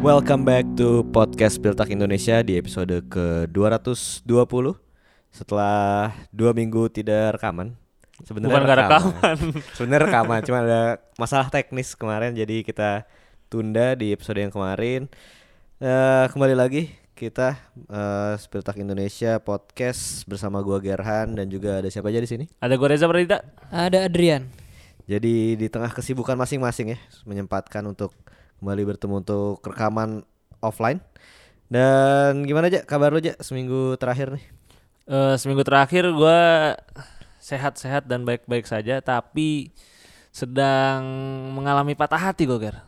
[0.00, 4.24] Welcome back to podcast Piltak Indonesia di episode ke-220
[5.28, 7.76] Setelah dua minggu tidak rekaman
[8.24, 9.36] Sebenarnya Bukan nggak rekaman.
[9.76, 10.82] Sebenarnya rekaman, cuma ada
[11.20, 13.04] masalah teknis kemarin Jadi kita
[13.52, 15.04] tunda di episode yang kemarin
[15.80, 22.08] Eh, Kembali lagi kita eh, Spiltak Indonesia podcast bersama gua Gerhan dan juga ada siapa
[22.08, 22.44] aja di sini.
[22.60, 23.44] Ada gue Reza Pradita.
[23.68, 24.48] Ada Adrian.
[25.04, 26.98] Jadi di tengah kesibukan masing-masing ya
[27.28, 28.16] menyempatkan untuk
[28.60, 30.22] kembali bertemu untuk rekaman
[30.60, 31.00] offline.
[31.72, 34.44] Dan gimana aja kabar lu aja seminggu terakhir nih?
[35.10, 36.40] Eh, seminggu terakhir gue
[37.40, 39.72] sehat-sehat dan baik-baik saja, tapi
[40.30, 41.02] sedang
[41.56, 42.78] mengalami patah hati gue Ger.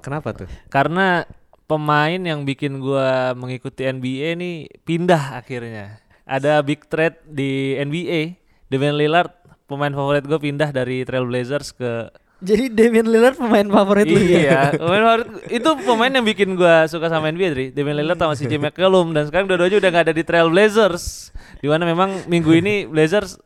[0.00, 0.48] Kenapa tuh?
[0.70, 1.26] Karena
[1.68, 6.00] pemain yang bikin gue mengikuti NBA nih pindah akhirnya.
[6.24, 8.40] Ada big trade di NBA.
[8.72, 9.32] Damian Lillard
[9.68, 12.08] pemain favorit gue pindah dari Trailblazers ke
[12.38, 14.38] Jadi Damian Lillard pemain favorit lu ya?
[14.38, 17.66] iya, pemain favorit itu pemain yang bikin gua suka sama NBA, Dri.
[17.70, 21.34] Damian Lillard sama CJ McCollum dan sekarang dua-duanya udah gak ada di Trailblazers.
[21.58, 23.42] Di mana memang minggu ini Blazers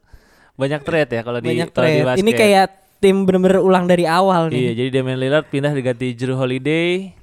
[0.55, 2.05] banyak trade ya kalau di Banyak di trade.
[2.05, 2.21] basket.
[2.21, 2.67] Ini kayak
[2.99, 4.75] tim bener-bener ulang dari awal Iya, nih.
[4.77, 7.17] jadi Damian Lillard pindah diganti Drew Holiday.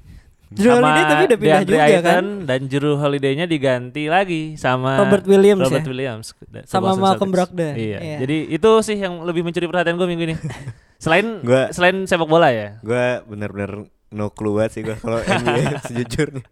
[0.50, 2.24] Drew sama Holiday tapi udah pindah DeAndre juga Ayton, kan?
[2.42, 5.88] Dan Drew Holiday-nya diganti lagi sama Robert Williams Robert ya?
[5.88, 6.26] Williams
[6.66, 7.34] Sama Malcolm Celtics.
[7.54, 7.74] Brogdon.
[7.78, 7.98] Iya.
[7.98, 8.16] Iya.
[8.18, 10.34] Jadi itu sih yang lebih mencuri perhatian gue minggu ini.
[11.04, 12.82] selain Gua- selain sepak bola ya.
[12.82, 16.44] Gua bener-bener no clue banget sih gua kalau NBA sejujurnya.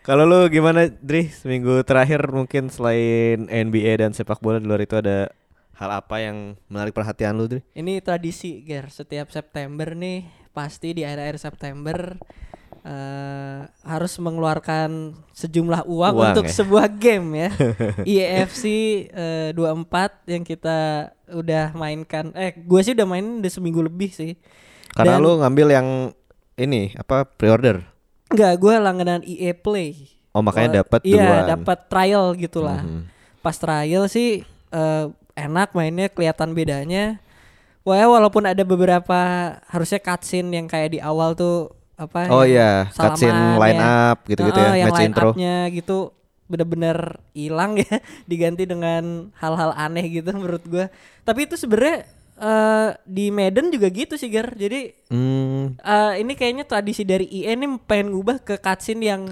[0.00, 4.94] Kalau lu gimana Dri seminggu terakhir mungkin selain NBA dan sepak bola di luar itu
[4.94, 5.26] ada
[5.74, 7.60] hal apa yang menarik perhatian lu Dri?
[7.74, 8.86] Ini tradisi, Ger.
[8.88, 10.22] Setiap September nih,
[10.54, 12.14] pasti di akhir-akhir September
[12.86, 16.54] eh harus mengeluarkan sejumlah uang, Uang untuk ya?
[16.54, 17.48] sebuah game ya.
[18.14, 18.64] IFC
[19.10, 22.30] eh, 24 yang kita udah mainkan.
[22.38, 24.38] Eh, gue sih udah main udah seminggu lebih sih.
[24.94, 25.88] Karena Dan- lu ngambil yang
[26.54, 27.82] ini apa pre-order.
[28.30, 30.14] Enggak, gue langganan EA Play.
[30.30, 32.86] Oh makanya dapat Iya, dapat trial gitulah.
[32.86, 33.02] Mhm.
[33.42, 35.04] Pas trial sih eh,
[35.34, 37.18] enak mainnya, kelihatan bedanya.
[37.86, 39.18] Wah, walaupun ada beberapa
[39.70, 42.20] harusnya cutscene yang kayak di awal tuh apa?
[42.28, 43.88] Oh yang iya, cutscene salaman line ya.
[44.12, 45.30] up gitu-gitu Heeh, ya, yang match line intro.
[45.32, 46.12] up-nya gitu
[46.46, 47.98] bener-bener hilang ya,
[48.30, 50.86] diganti dengan hal-hal aneh gitu menurut gua.
[51.22, 52.06] Tapi itu sebenarnya
[52.38, 54.54] eh, di Medan juga gitu sih, Gar.
[54.54, 59.22] Jadi Hmm, eh, ini kayaknya tradisi dari EA nih pengen ngubah ke cutscene yang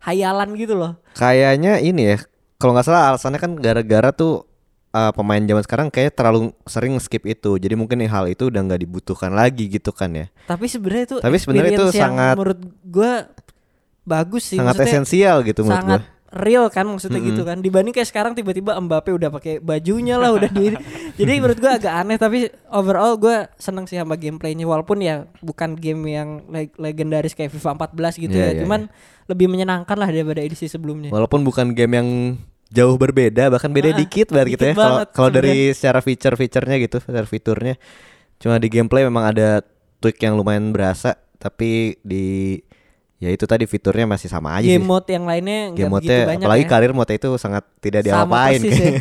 [0.00, 0.94] hayalan gitu loh.
[1.12, 2.18] kayaknya ini ya.
[2.56, 4.46] Kalau nggak salah alasannya kan gara-gara tuh
[4.94, 7.58] uh, pemain zaman sekarang kayak terlalu sering skip itu.
[7.58, 10.26] Jadi mungkin hal itu udah nggak dibutuhkan lagi gitu kan ya.
[10.46, 13.26] Tapi sebenarnya itu Tapi sebenarnya itu sangat- menurut gua
[14.02, 14.56] bagus sih.
[14.56, 16.12] Sangat Maksudnya esensial gitu menurut sangat gua.
[16.34, 17.58] real kan maksudnya gitu kan.
[17.58, 20.74] Dibanding kayak sekarang tiba-tiba Mbappe udah pakai bajunya lah udah di
[21.18, 22.38] jadi menurut gua agak aneh tapi
[22.68, 24.62] overall gua seneng sih sama gameplaynya.
[24.62, 28.50] Walaupun ya bukan game yang leg- legendaris kayak FIFA 14 gitu Iya, ya.
[28.50, 28.80] iya, cuman
[29.24, 31.08] lebih menyenangkan lah daripada edisi sebelumnya.
[31.08, 32.08] Walaupun bukan game yang
[32.74, 34.74] jauh berbeda, bahkan beda Ah, dikit banget gitu ya.
[35.14, 37.74] Kalau dari secara feature-featurenya gitu, feature fiturnya
[38.42, 39.62] cuma di gameplay memang ada
[40.02, 42.58] tweak yang lumayan berasa, tapi di
[43.22, 44.90] ya itu tadi fiturnya masih sama aja game sih.
[44.90, 46.68] mode yang lainnya Game mode banyak apalagi ya.
[46.68, 48.04] karir mode itu sangat tidak
[48.60, 48.92] persis ya.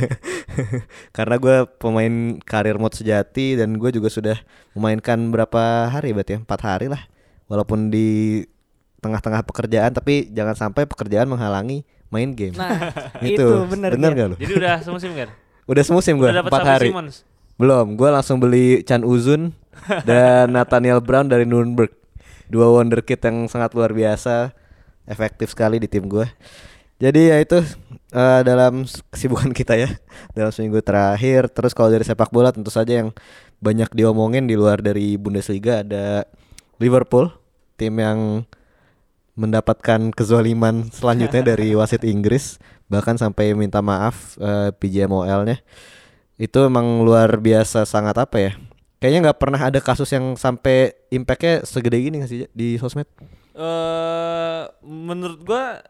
[1.18, 2.14] Karena gue pemain
[2.46, 4.38] karir mode sejati dan gue juga sudah
[4.78, 7.04] memainkan berapa hari berarti ya empat hari lah.
[7.52, 8.40] Walaupun di
[9.04, 11.84] tengah-tengah pekerjaan tapi jangan sampai pekerjaan menghalangi
[12.14, 12.54] main game.
[12.54, 12.94] nah
[13.26, 14.36] itu, itu bener bener gak lu?
[14.38, 15.30] Jadi udah semusim kan?
[15.66, 16.94] Udah semusim gue empat hari.
[16.94, 17.26] Simons.
[17.58, 19.54] Belum, gue langsung beli Chan Uzun
[20.10, 21.90] dan Nathaniel Brown dari Nuremberg.
[22.46, 24.54] Dua wonderkid yang sangat luar biasa,
[25.10, 26.30] efektif sekali di tim gue.
[27.02, 27.60] Jadi ya itu
[28.14, 29.90] eh, dalam kesibukan kita ya
[30.38, 31.50] dalam seminggu terakhir.
[31.50, 33.10] Terus kalau dari sepak bola tentu saja yang
[33.64, 36.28] banyak diomongin di luar dari Bundesliga ada
[36.78, 37.32] Liverpool,
[37.80, 38.44] tim yang
[39.34, 45.62] mendapatkan kezoliman selanjutnya dari wasit Inggris bahkan sampai minta maaf eh, PJMOL-nya
[46.38, 48.52] itu emang luar biasa sangat apa ya
[49.04, 53.04] kayaknya nggak pernah ada kasus yang sampai impactnya segede gini nggak sih di sosmed?
[53.52, 55.84] Eh menurut gua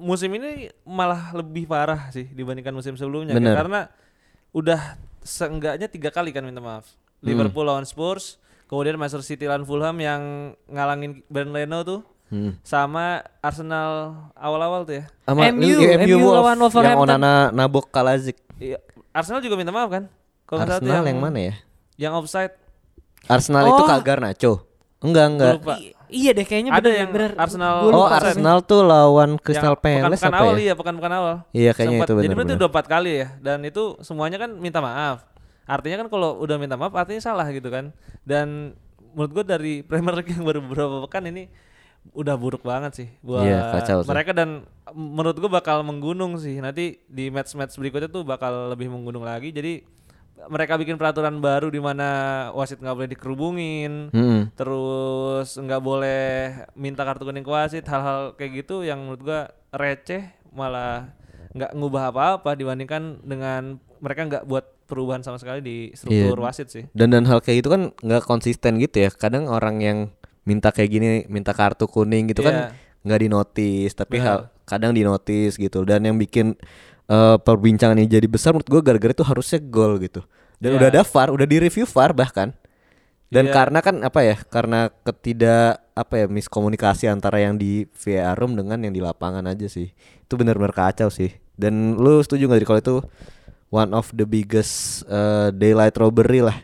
[0.00, 3.52] musim ini malah lebih parah sih dibandingkan musim sebelumnya Bener.
[3.52, 3.80] karena
[4.56, 6.88] udah seenggaknya tiga kali kan minta maaf.
[7.20, 7.36] Hmm.
[7.36, 12.56] Liverpool lawan Spurs kemudian Manchester City lawan Fulham yang ngalangin Ben Leno tuh Hmm.
[12.60, 13.90] sama Arsenal
[14.34, 17.06] awal-awal tuh ya Sama MU, MU Wolf, lawan yang Wolverhampton.
[17.06, 18.80] Onana nabok Kalazik Iya,
[19.10, 20.08] Arsenal juga minta maaf kan
[20.42, 21.54] tuh Arsenal yang mana ya
[21.96, 22.56] yang offside
[23.24, 23.86] Arsenal itu Oh.
[23.86, 24.52] Kagar Nacho
[24.98, 25.74] enggak enggak lupa.
[25.76, 27.30] I- iya deh kayaknya Ada bener, yang bener.
[27.36, 28.08] Arsenal- oh.
[28.08, 31.92] Arsenal tuh lawan Crystal Yang Palace pekan-pekan apa awal ya iya pekan-pekan awal Iya, kayaknya
[31.94, 32.56] Sempat- itu jadi berarti benar-benar.
[32.56, 35.18] udah empat kali ya dan itu semuanya kan minta maaf
[35.64, 37.92] artinya kan kalau udah minta maaf artinya salah gitu kan
[38.22, 38.72] dan
[39.12, 41.46] menurut gua dari Premier League yang baru beberapa pekan ini
[42.12, 44.08] udah buruk banget sih buat Iya, kacau sih.
[44.08, 49.22] mereka dan menurut gua bakal menggunung sih nanti di match-match berikutnya tuh bakal lebih menggunung
[49.22, 49.80] lagi jadi
[50.44, 52.08] mereka bikin peraturan baru di mana
[52.52, 54.52] wasit nggak boleh dikerubungin Mm-mm.
[54.52, 56.24] terus nggak boleh
[56.74, 59.40] minta kartu kuning ke wasit hal-hal kayak gitu yang menurut gua
[59.70, 61.08] receh malah
[61.50, 66.44] nggak ngubah apa-apa dibandingkan dengan mereka nggak buat perubahan sama sekali di struktur Iya.
[66.44, 69.10] wasit sih Dan dan hal kayak gitu kan nggak konsisten gitu ya.
[69.10, 69.98] Kadang orang yang
[70.44, 72.48] minta kayak gini, minta kartu kuning gitu Iya.
[72.48, 72.54] kan
[73.04, 75.84] nggak dinotis, tapi hal kadang dinotis gitu.
[75.84, 76.56] Dan yang bikin
[77.04, 80.24] eh, perbincangan ini jadi besar menurut gue gara-gara itu harusnya gol gitu.
[80.56, 80.76] Dan Iya.
[80.80, 82.56] udah ada VAR, udah di review VAR bahkan.
[83.28, 83.52] Dan Iya.
[83.52, 84.36] karena kan apa ya?
[84.40, 89.68] Karena ketidak apa ya miskomunikasi antara yang di VAR room dengan yang di lapangan aja
[89.68, 89.92] sih.
[90.24, 91.28] Itu benar-benar kacau sih.
[91.60, 92.96] Dan lu setuju nggak Dri, kalau itu
[93.68, 96.56] one of the biggest eh, daylight robbery lah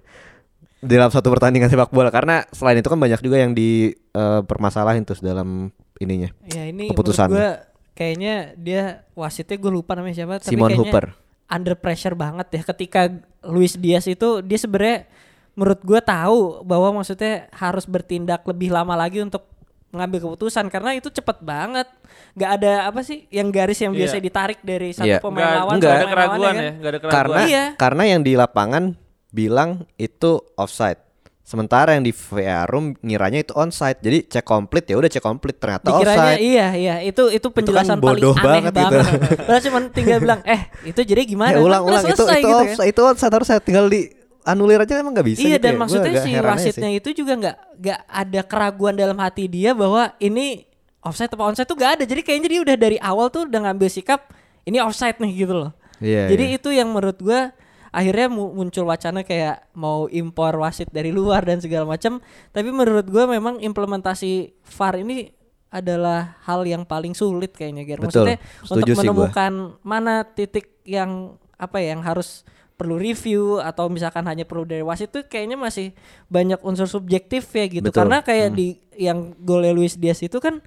[0.81, 5.69] dalam satu pertandingan sepak bola karena selain itu kan banyak juga yang dipermasalahin terus dalam
[5.97, 7.29] ininya Ya ini Keputusan.
[7.29, 11.07] gua kayaknya dia wasitnya gue lupa namanya siapa tapi Simon kayaknya Hooper
[11.47, 13.01] under pressure banget ya ketika
[13.45, 15.05] Luis Diaz itu dia sebenarnya
[15.53, 19.45] menurut gua tahu bahwa maksudnya harus bertindak lebih lama lagi untuk
[19.91, 21.91] mengambil keputusan karena itu cepet banget
[22.33, 24.07] nggak ada apa sih yang garis yang Iya.
[24.07, 25.19] biasa ditarik dari satu Iya.
[25.19, 25.93] pemain lawan enggak.
[25.93, 26.55] ada keraguan kan.
[26.57, 27.65] ya nggak ada keraguan karena Iya.
[27.75, 28.85] karena yang di lapangan
[29.31, 30.99] bilang itu offside
[31.41, 35.59] sementara yang di VAR room ngiranya itu onside jadi cek komplit ya udah cek komplit
[35.59, 39.03] ternyata Dikiranya offside iya iya itu itu penjelasan paling bodoh aneh banget banget.
[39.03, 39.37] gitu.
[39.51, 41.51] Padahal cuma tinggal bilang eh itu jadi gimana?
[41.51, 42.63] Eh, Kan ulang ulang itu itu gitu kan.
[42.71, 44.01] offside itu onside harus saya tinggal di
[44.47, 45.79] anulir aja emang nggak bisa Iya gitu dan ya.
[45.83, 50.71] Maksudnya si wasitnya itu juga nggak nggak ada keraguan dalam hati dia bahwa ini
[51.03, 52.05] offside atau onside tuh gak ada.
[52.07, 54.31] Jadi kayaknya dia udah dari awal tuh udah ngambil sikap
[54.69, 55.73] ini offside nih gitu loh.
[56.01, 56.57] Iya, Jadi iya.
[56.57, 57.53] itu yang menurut gua
[57.91, 62.19] akhirnya mu- muncul wacana kayak mau impor wasit dari luar dan segala macam.
[62.49, 65.31] Tapi menurut gua memang implementasi VAR ini
[65.69, 67.99] adalah hal yang paling sulit kayaknya Ger.
[67.99, 68.27] Betul.
[68.27, 69.03] Maksudnya Setuju untuk sih gua.
[69.03, 72.43] menemukan mana titik yang apa ya yang harus
[72.75, 75.93] perlu review atau misalkan hanya perlu dari wasit itu kayaknya masih
[76.27, 77.87] banyak unsur subjektif ya gitu.
[77.87, 78.01] Betul.
[78.03, 78.27] Karena Hmm.
[78.27, 80.65] kayak di yang golnya Luis Diaz itu kan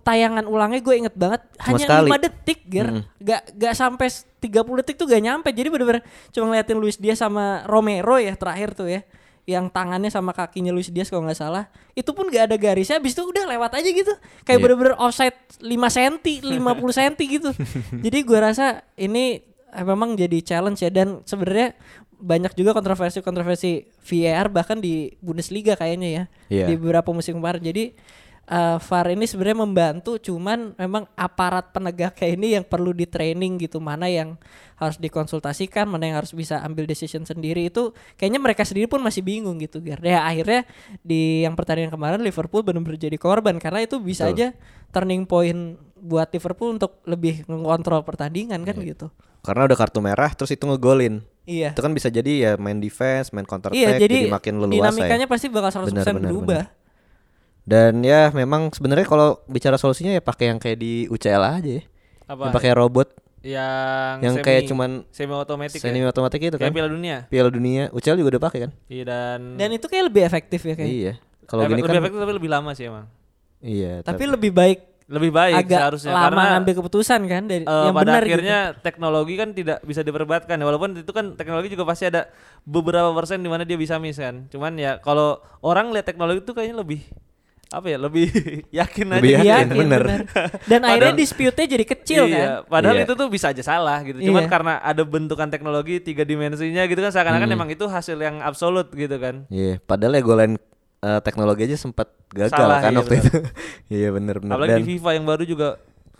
[0.00, 1.40] tayangan ulangnya gue inget banget.
[1.56, 2.08] Cuma hanya sekali.
[2.12, 2.88] 5 detik ger.
[2.90, 3.02] Mm.
[3.18, 5.48] gak gak sampai s- 30 detik tuh gak nyampe.
[5.48, 9.00] Jadi bener-bener cuma ngeliatin Luis Diaz sama Romero ya terakhir tuh ya.
[9.44, 11.66] Yang tangannya sama kakinya Luis Diaz kalau nggak salah.
[11.92, 12.96] Itu pun gak ada garisnya.
[12.96, 14.12] Habis itu udah lewat aja gitu.
[14.42, 14.62] Kayak Iya.
[14.62, 17.50] bener-bener offside 5 cm 50 cm gitu.
[17.98, 19.40] Jadi gue rasa ini
[19.70, 20.90] eh, memang jadi challenge ya.
[20.90, 21.72] Dan sebenarnya
[22.12, 26.24] banyak juga kontroversi-kontroversi VAR bahkan di Bundesliga kayaknya ya.
[26.48, 26.66] Iya.
[26.68, 27.64] di beberapa musim kemarin.
[27.64, 27.96] Jadi
[28.50, 33.78] eh, VAR ini sebenarnya membantu cuman memang aparat penegaknya ini yang perlu di training gitu
[33.78, 34.34] mana yang
[34.74, 39.22] harus dikonsultasikan mana yang harus bisa ambil decision sendiri itu kayaknya mereka sendiri pun masih
[39.22, 40.02] bingung gitu Gar.
[40.02, 40.66] Ya akhirnya
[41.04, 44.34] di yang pertandingan kemarin Liverpool benar-benar jadi korban karena itu bisa Betul.
[44.34, 44.46] aja
[44.90, 49.12] turning point buat Liverpool untuk lebih mengontrol pertandingan kan gitu.
[49.40, 51.72] karena udah kartu merah terus itu ngegolin Iya.
[51.72, 54.92] itu kan bisa jadi ya main defense main counter Iya, attack jadi, jadi, makin leluasa
[54.92, 55.32] dinamikanya ya.
[55.32, 56.62] pasti bakal 100% Benar, benar, berubah.
[57.64, 61.82] Dan ya memang sebenarnya kalau bicara solusinya ya pakai yang kayak di UCL aja ya.
[62.26, 62.50] Apa?
[62.50, 63.08] Yang pakai robot.
[63.40, 66.12] Yang yang semi- kayak cuman semi otomatis semi ya?
[66.12, 66.76] otomatis itu kayak kan.
[66.76, 67.16] Piala Dunia.
[67.28, 67.84] Piala Dunia.
[67.90, 68.70] UCL juga udah pakai kan?
[68.86, 70.90] Iya dan Dan itu kayak lebih efektif ya kayak.
[70.90, 71.12] iya.
[71.48, 73.06] Kalau gini lebih kan efektif tapi lebih lama sih emang.
[73.60, 74.78] Iya Tapi lebih baik
[75.10, 78.30] lebih baik agak seharusnya lama karena ngambil keputusan kan dari eh, yang pada benar gitu.
[78.30, 82.30] akhirnya teknologi kan tidak bisa diperdebatkan ya walaupun itu kan teknologi juga pasti ada
[82.62, 84.46] beberapa persen di mana dia bisa miss kan.
[84.46, 87.02] Cuman ya kalau orang lihat teknologi itu kayaknya lebih
[87.70, 88.26] apa ya lebih
[88.82, 89.46] yakin aja Lebih gitu.
[89.46, 90.02] yakin, Yakin, bener.
[90.02, 90.22] bener.
[90.70, 92.48] Dan akhirnya dispute-nya jadi kecil iya, kan.
[92.66, 93.04] padahal Iya.
[93.06, 94.18] itu tuh bisa aja salah gitu.
[94.20, 94.50] Cuman Iya.
[94.50, 99.14] karena ada bentukan teknologi tiga dimensinya gitu kan seakan-akan emang itu hasil yang absolut gitu
[99.16, 99.46] kan.
[99.46, 100.52] Iya, padahal ya golen
[101.00, 103.24] eh, teknologi aja sempat gagal Salah, kan iya waktu benar.
[103.24, 103.38] itu.
[103.96, 105.68] iya bener bener Apalagi dan di FIFA yang baru juga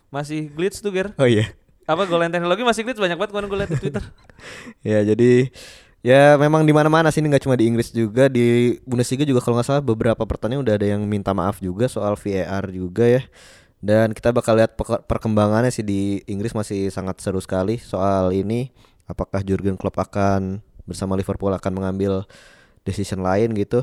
[0.08, 1.12] masih glitch tuh Ger.
[1.14, 1.50] oh iya.
[1.84, 4.04] Apa golen teknologi masih glitch banyak banget kemarin gue liat di Twitter.
[4.80, 5.50] Ya jadi
[6.00, 9.60] ya memang di mana-mana sih ini nggak cuma di Inggris juga di Bundesliga juga kalau
[9.60, 13.22] nggak salah beberapa pertandingan udah ada yang minta maaf juga soal VAR juga ya.
[13.80, 14.76] Dan kita bakal lihat
[15.08, 18.68] perkembangannya sih di Inggris masih sangat seru sekali soal ini.
[19.08, 22.28] Apakah Jurgen Klopp akan bersama Liverpool akan mengambil
[22.84, 23.80] decision lain gitu.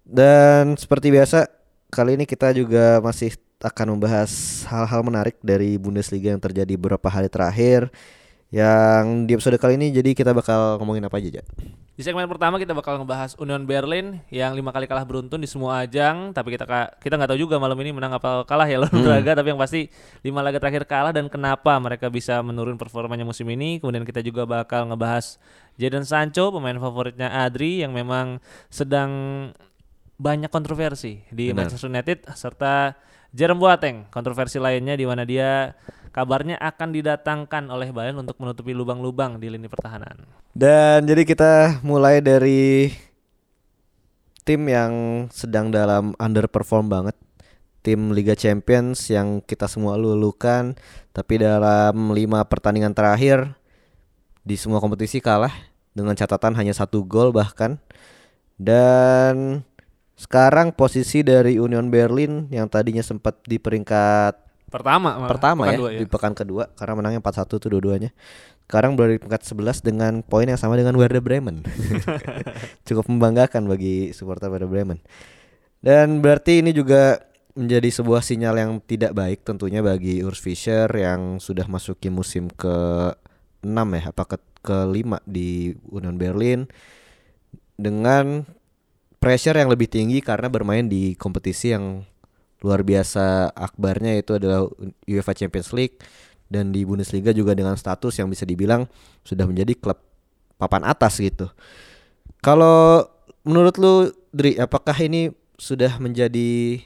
[0.00, 1.44] Dan seperti biasa
[1.92, 7.28] kali ini kita juga masih akan membahas hal-hal menarik dari Bundesliga yang terjadi beberapa hari
[7.28, 7.92] terakhir.
[8.48, 11.44] Yang di episode kali ini jadi kita bakal ngomongin apa aja, Ja?
[11.98, 15.82] Di segmen pertama kita bakal ngebahas Union Berlin yang lima kali kalah beruntun di semua
[15.82, 16.62] ajang, tapi kita
[17.02, 19.90] kita nggak tahu juga malam ini menang apa kalah ya lawan Braga, tapi yang pasti
[20.22, 23.82] lima laga terakhir kalah dan kenapa mereka bisa menurun performanya musim ini.
[23.82, 25.42] Kemudian kita juga bakal ngebahas
[25.74, 28.38] Jadon Sancho, pemain favoritnya Adri yang memang
[28.70, 29.10] sedang
[30.22, 31.66] banyak kontroversi di Benar.
[31.66, 32.94] Manchester United serta
[33.34, 35.74] Jerome Boateng, kontroversi lainnya di mana dia
[36.18, 40.26] kabarnya akan didatangkan oleh Bayern untuk menutupi lubang-lubang di lini pertahanan.
[40.50, 42.90] Dan jadi kita mulai dari
[44.42, 44.92] tim yang
[45.30, 47.14] sedang dalam underperform banget.
[47.86, 50.74] Tim Liga Champions yang kita semua lulukan
[51.14, 53.54] tapi dalam lima pertandingan terakhir
[54.42, 55.54] di semua kompetisi kalah
[55.94, 57.78] dengan catatan hanya satu gol bahkan.
[58.58, 59.62] Dan
[60.18, 65.78] sekarang posisi dari Union Berlin yang tadinya sempat di peringkat Pertama, malah, pertama pekan ya,
[65.80, 68.10] dua di pekan kedua karena menangnya 4-1 tuh dua-duanya.
[68.68, 71.64] Sekarang berada di peringkat 11 dengan poin yang sama dengan Werder Bremen.
[72.88, 75.00] Cukup membanggakan bagi supporter Werder Bremen.
[75.80, 77.16] Dan berarti ini juga
[77.56, 83.08] menjadi sebuah sinyal yang tidak baik tentunya bagi Urs Fischer yang sudah masuki musim ke
[83.64, 86.68] 6 ya, apa ke kelima di Union Berlin
[87.78, 88.44] dengan
[89.22, 92.04] pressure yang lebih tinggi karena bermain di kompetisi yang
[92.62, 94.66] luar biasa akbarnya itu adalah
[95.06, 96.02] UEFA Champions League
[96.50, 98.88] dan di Bundesliga juga dengan status yang bisa dibilang
[99.22, 100.00] sudah menjadi klub
[100.58, 101.46] papan atas gitu.
[102.42, 103.06] Kalau
[103.46, 103.94] menurut lu
[104.28, 106.82] Dri, apakah ini sudah menjadi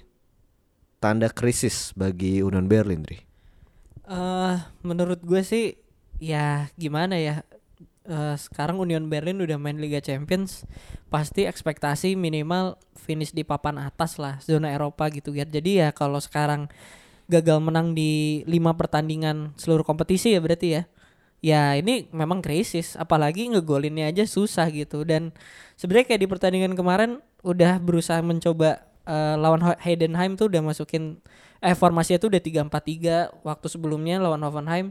[1.02, 3.32] tanda krisis bagi Union Berlin, Dri?
[4.12, 5.78] eh menurut gue sih
[6.18, 7.46] ya gimana ya
[8.02, 10.66] Eh, sekarang Union Berlin udah main Liga Champions
[11.06, 16.18] pasti ekspektasi minimal finish di papan atas lah zona Eropa gitu ya jadi ya kalau
[16.18, 16.66] sekarang
[17.30, 20.82] gagal menang di lima pertandingan seluruh kompetisi ya berarti ya?
[21.42, 25.02] Ya ini memang krisis apalagi ngegolinnya aja susah gitu.
[25.06, 25.34] Dan
[25.78, 31.18] sebenarnya kayak di pertandingan kemarin udah berusaha mencoba eh, lawan Heidenheim tuh udah masukin
[31.62, 34.90] eh formasinya tuh udah 3-4-3 waktu sebelumnya lawan Hoffenheim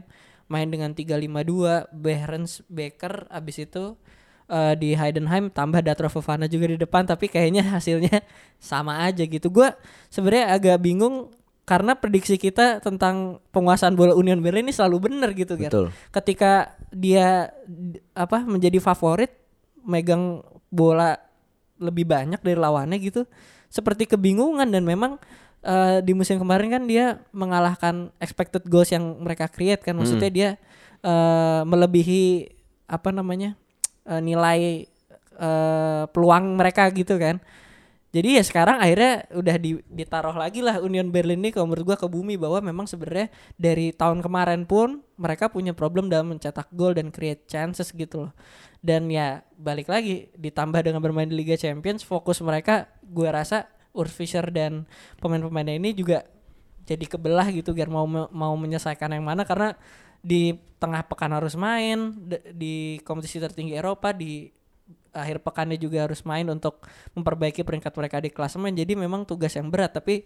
[0.52, 3.96] main dengan 3-5-2 Behrens Becker abis itu
[4.52, 8.20] eh, di Heidenheim tambah Datro Fofana juga di depan tapi kayaknya hasilnya
[8.60, 9.72] sama aja gitu gua
[10.12, 11.32] sebenarnya agak bingung
[11.62, 15.86] karena prediksi kita tentang penguasaan bola Union Berlin ini selalu benar gitu Ger Betul.
[16.12, 17.54] ketika dia
[18.12, 19.32] apa menjadi favorit
[19.86, 21.16] megang bola
[21.78, 23.24] lebih banyak dari lawannya gitu
[23.72, 25.16] seperti kebingungan dan memang
[25.62, 29.94] eh, di musim kemarin kan dia mengalahkan expected goals yang mereka create kan.
[29.96, 30.48] Maksudnya dia
[31.02, 32.50] eh, melebihi
[32.90, 33.56] apa namanya
[34.06, 34.86] eh, nilai
[35.38, 37.40] eh, peluang mereka gitu kan.
[38.12, 41.96] Jadi ya sekarang akhirnya udah di- ditaruh lagi lah Union Berlin ini kalau menurut gua
[41.96, 46.92] ke bumi bahwa memang sebenarnya dari tahun kemarin pun mereka punya problem dalam mencetak gol
[46.92, 48.32] dan create chances gitu loh.
[48.84, 54.12] Dan ya balik lagi ditambah dengan bermain di Liga Champions fokus mereka gua rasa Urs
[54.12, 54.88] Fischer dan
[55.20, 56.24] pemain-pemainnya ini juga
[56.82, 59.78] jadi kebelah gitu biar mau mau menyelesaikan yang mana karena
[60.22, 62.14] di tengah pekan harus main
[62.54, 64.50] di kompetisi tertinggi Eropa di
[65.12, 66.82] akhir pekannya juga harus main untuk
[67.14, 70.24] memperbaiki peringkat mereka di klasemen jadi memang tugas yang berat tapi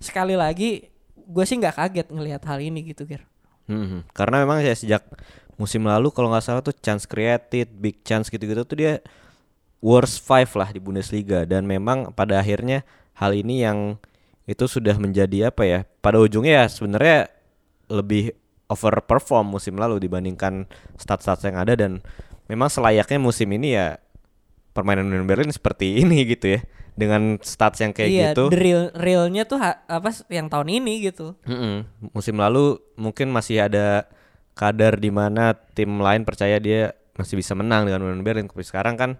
[0.00, 3.28] sekali lagi gue sih nggak kaget ngelihat hal ini gitu Ger
[3.70, 4.10] Mhm.
[4.10, 5.06] Karena memang ya sejak
[5.54, 8.98] musim lalu kalau nggak salah tuh chance created, big chance gitu-gitu tuh dia
[9.82, 12.86] worst five lah di Bundesliga dan memang pada akhirnya
[13.22, 14.02] hal ini yang
[14.50, 15.80] itu sudah menjadi apa ya?
[16.02, 17.30] Pada ujungnya ya sebenarnya
[17.86, 18.34] lebih
[18.66, 20.66] overperform musim lalu dibandingkan
[20.98, 22.02] stat-stat yang ada dan
[22.50, 24.00] memang selayaknya musim ini ya
[24.72, 26.60] permainan Union Berlin seperti ini gitu ya
[26.92, 28.52] dengan stats yang kayak iya gitu.
[28.52, 31.88] the real realnya tuh ha- apa yang tahun ini gitu Mm-mm.
[32.12, 34.04] Musim lalu mungkin masih ada
[34.52, 38.44] kadar di mana tim lain percaya dia masih bisa menang dengan Union Berlin.
[38.48, 39.10] Tapi sekarang kan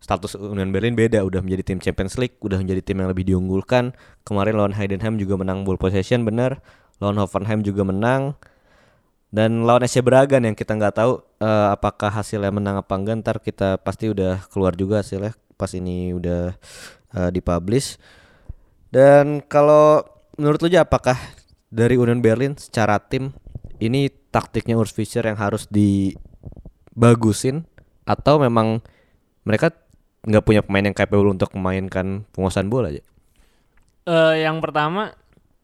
[0.00, 3.96] status Union Berlin beda, udah menjadi tim Champions League, udah menjadi tim yang lebih diunggulkan.
[4.22, 6.60] Kemarin lawan Heidenheim juga menang ball possession bener,
[7.02, 8.36] lawan Hoffenheim juga menang.
[9.26, 13.36] Dan lawan SC Bragan yang kita nggak tahu eh, apakah hasilnya menang apa enggak ntar
[13.42, 16.54] kita pasti udah keluar juga hasilnya pas ini udah
[17.16, 17.98] eh, dipublish.
[18.88, 20.06] Dan kalau
[20.38, 21.18] menurut lu aja apakah
[21.68, 23.34] dari Union Berlin secara tim
[23.82, 27.66] ini taktiknya Urs Fischer yang harus dibagusin
[28.06, 28.80] atau memang
[29.42, 29.74] mereka
[30.26, 33.02] nggak punya pemain yang capable untuk memainkan penguasaan bola aja?
[34.06, 35.14] Eh, yang pertama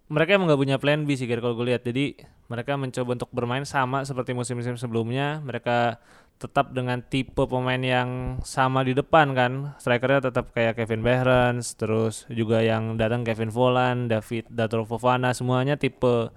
[0.06, 1.82] mereka emang nggak punya plan B sih kalau gue lihat.
[1.82, 2.14] Jadi
[2.46, 5.40] mereka mencoba untuk bermain sama seperti musim-musim sebelumnya.
[5.42, 5.98] Mereka
[6.36, 9.52] tetap dengan tipe pemain yang sama di depan kan.
[9.78, 15.78] Strikernya tetap kayak Kevin Behrens, terus juga yang datang Kevin Volland, David Datro Fofana, semuanya
[15.78, 16.34] tipe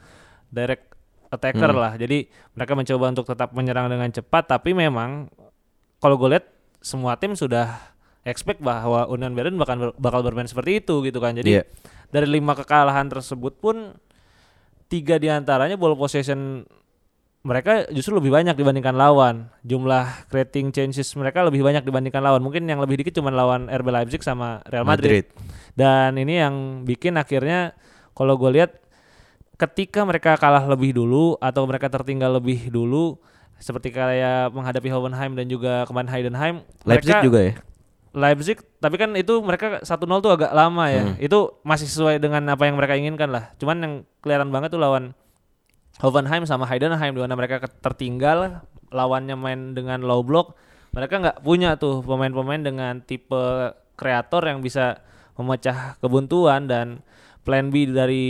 [0.53, 0.93] direct
[1.33, 1.81] attacker Hmm.
[1.81, 1.93] lah.
[1.97, 5.27] Jadi mereka mencoba untuk tetap menyerang dengan cepat, tapi memang
[5.97, 6.45] kalau gue lihat
[6.85, 7.94] semua tim sudah
[8.25, 11.37] expect bahwa Union Berlin bakal bakal bermain seperti itu gitu kan.
[11.37, 11.63] Jadi Iya.
[12.09, 13.93] dari lima kekalahan tersebut pun
[14.85, 16.65] tiga di antaranya ball possession
[17.45, 19.53] mereka justru lebih banyak dibandingkan lawan.
[19.61, 22.41] Jumlah creating chances mereka lebih banyak dibandingkan lawan.
[22.41, 25.29] Mungkin yang lebih dikit cuma lawan RB Leipzig sama Real Madrid.
[25.77, 27.77] Dan ini yang bikin akhirnya
[28.17, 28.81] kalau gue lihat
[29.55, 33.21] ketika mereka kalah lebih dulu atau mereka tertinggal lebih dulu
[33.55, 37.53] seperti kayak menghadapi Hoffenheim dan juga kemarin Heidenheim Leipzig mereka- juga ya.
[38.15, 41.03] Leipzig tapi kan itu mereka 1-0 tuh agak lama ya.
[41.03, 41.15] Hmm.
[41.19, 43.51] Itu masih sesuai dengan apa yang mereka inginkan lah.
[43.59, 43.93] Cuman yang
[44.23, 45.11] kelihatan banget tuh lawan
[45.99, 50.55] Hoffenheim sama Heidenheim di mana mereka tertinggal lawannya main dengan low block.
[50.95, 55.03] Mereka nggak punya tuh pemain-pemain dengan tipe kreator yang bisa
[55.35, 57.03] memecah kebuntuan dan
[57.43, 58.27] plan B dari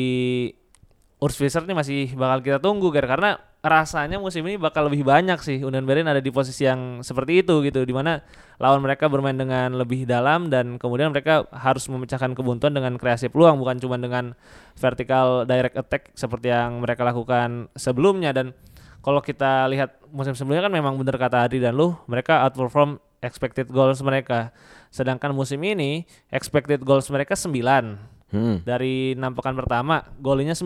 [1.22, 5.42] Urs Fischer ini masih bakal kita tunggu Ger karena rasanya musim ini bakal lebih banyak
[5.42, 5.58] sih.
[5.58, 8.22] Union Berlin ada di posisi yang seperti itu gitu di mana
[8.62, 13.58] lawan mereka bermain dengan lebih dalam dan kemudian mereka harus memecahkan kebuntuan dengan kreasi peluang
[13.58, 14.38] bukan cuma dengan
[14.78, 18.30] vertical direct attack seperti yang mereka lakukan sebelumnya.
[18.38, 18.54] Dan
[19.02, 23.66] kalau kita lihat musim sebelumnya kan memang benar kata Adi dan lu mereka outperform expected
[23.74, 24.54] goals mereka.
[24.94, 28.58] Sedangkan musim ini expected goals mereka 9 Hmm.
[28.66, 30.66] dari enam pekan pertama golnya 9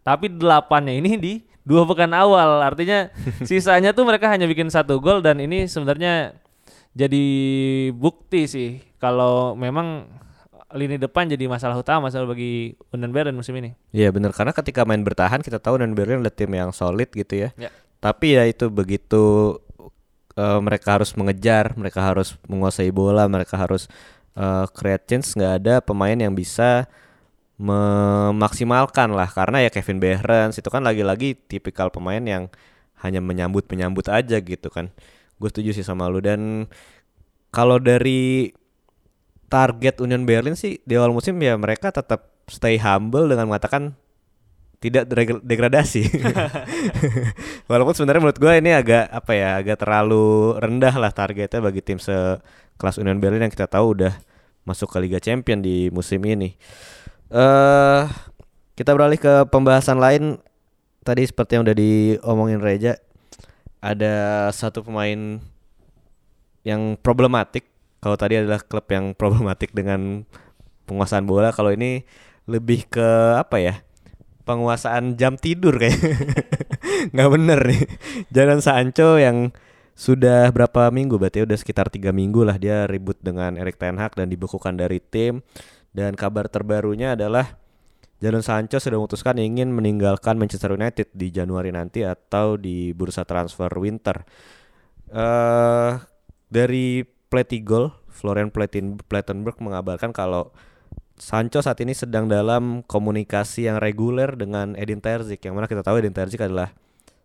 [0.00, 1.34] tapi delapannya ini di
[1.68, 3.12] dua pekan awal artinya
[3.48, 6.32] sisanya tuh mereka hanya bikin satu gol dan ini sebenarnya
[6.96, 7.26] jadi
[7.92, 10.08] bukti sih kalau memang
[10.76, 14.84] lini depan jadi masalah utama soal bagi Union Berlin musim ini Iya benar karena ketika
[14.84, 17.50] main bertahan kita tahu dan Berlin adalah tim yang solid gitu ya.
[17.56, 17.72] Ya.
[18.04, 19.56] Tapi ya itu begitu
[20.36, 23.88] eh, mereka harus mengejar, mereka harus menguasai bola, mereka harus
[24.36, 26.84] eh, create chance nggak ada pemain yang bisa
[27.58, 32.46] memaksimalkan lah karena ya Kevin Behrens itu kan lagi-lagi tipikal pemain yang
[33.02, 34.94] hanya menyambut menyambut aja gitu kan.
[35.42, 36.70] Gue setuju sih sama lu dan
[37.50, 38.54] kalau dari
[39.50, 43.98] target Union Berlin sih di awal musim ya mereka tetap stay humble dengan mengatakan
[44.78, 45.10] tidak
[45.42, 46.06] degradasi.
[47.70, 51.98] Walaupun sebenarnya menurut gue ini agak apa ya agak terlalu rendah lah targetnya bagi tim
[51.98, 54.14] sekelas Union Berlin yang kita tahu udah
[54.62, 56.54] masuk ke Liga Champion di musim ini.
[57.28, 58.02] Eh
[58.78, 60.40] kita beralih ke pembahasan lain.
[61.04, 63.00] Tadi seperti yang udah diomongin Reja,
[63.80, 65.40] ada satu pemain
[66.62, 67.64] yang problematik.
[67.98, 70.24] Kalau tadi adalah klub yang problematik dengan
[70.84, 72.04] penguasaan bola, kalau ini
[72.48, 73.74] lebih ke apa ya?
[74.44, 75.96] Penguasaan jam tidur kayak.
[77.12, 77.82] nggak bener nih.
[78.32, 79.52] Jadon Sancho yang
[79.98, 84.14] sudah berapa minggu berarti udah sekitar tiga minggu lah dia ribut dengan Erik Ten Hag
[84.14, 85.42] dan dibekukan dari tim
[85.92, 87.58] dan kabar terbarunya adalah
[88.18, 93.70] Jadon Sancho sudah memutuskan ingin meninggalkan Manchester United di Januari nanti atau di bursa transfer
[93.78, 94.26] winter.
[95.08, 95.92] eh
[96.48, 100.50] dari Platigol, Florian Platin Plattenberg mengabarkan kalau
[101.20, 106.00] Sancho saat ini sedang dalam komunikasi yang reguler dengan Edin Terzic yang mana kita tahu
[106.00, 106.72] Edin Terzic adalah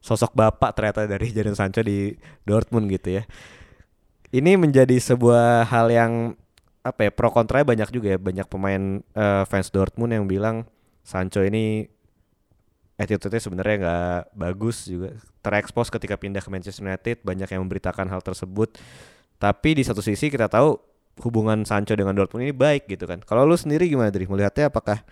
[0.04, 2.12] sosok bapak ternyata dari Jadon Sancho di
[2.44, 3.24] Dortmund gitu ya.
[4.34, 6.12] Ini menjadi sebuah hal yang
[6.84, 8.20] apa ya pro kontra banyak juga ya.
[8.20, 10.68] Banyak pemain eh, fans Dortmund yang bilang
[11.04, 11.88] Sancho ini
[13.00, 15.16] attitude-nya sebenarnya nggak bagus juga.
[15.44, 18.76] Terekspos ketika pindah ke Manchester United banyak yang memberitakan hal tersebut.
[19.40, 20.78] Tapi di satu sisi kita tahu
[21.22, 23.20] hubungan Sancho dengan Dortmund ini baik gitu kan.
[23.24, 24.26] Kalau lu sendiri gimana Dri?
[24.26, 25.04] Melihatnya apakah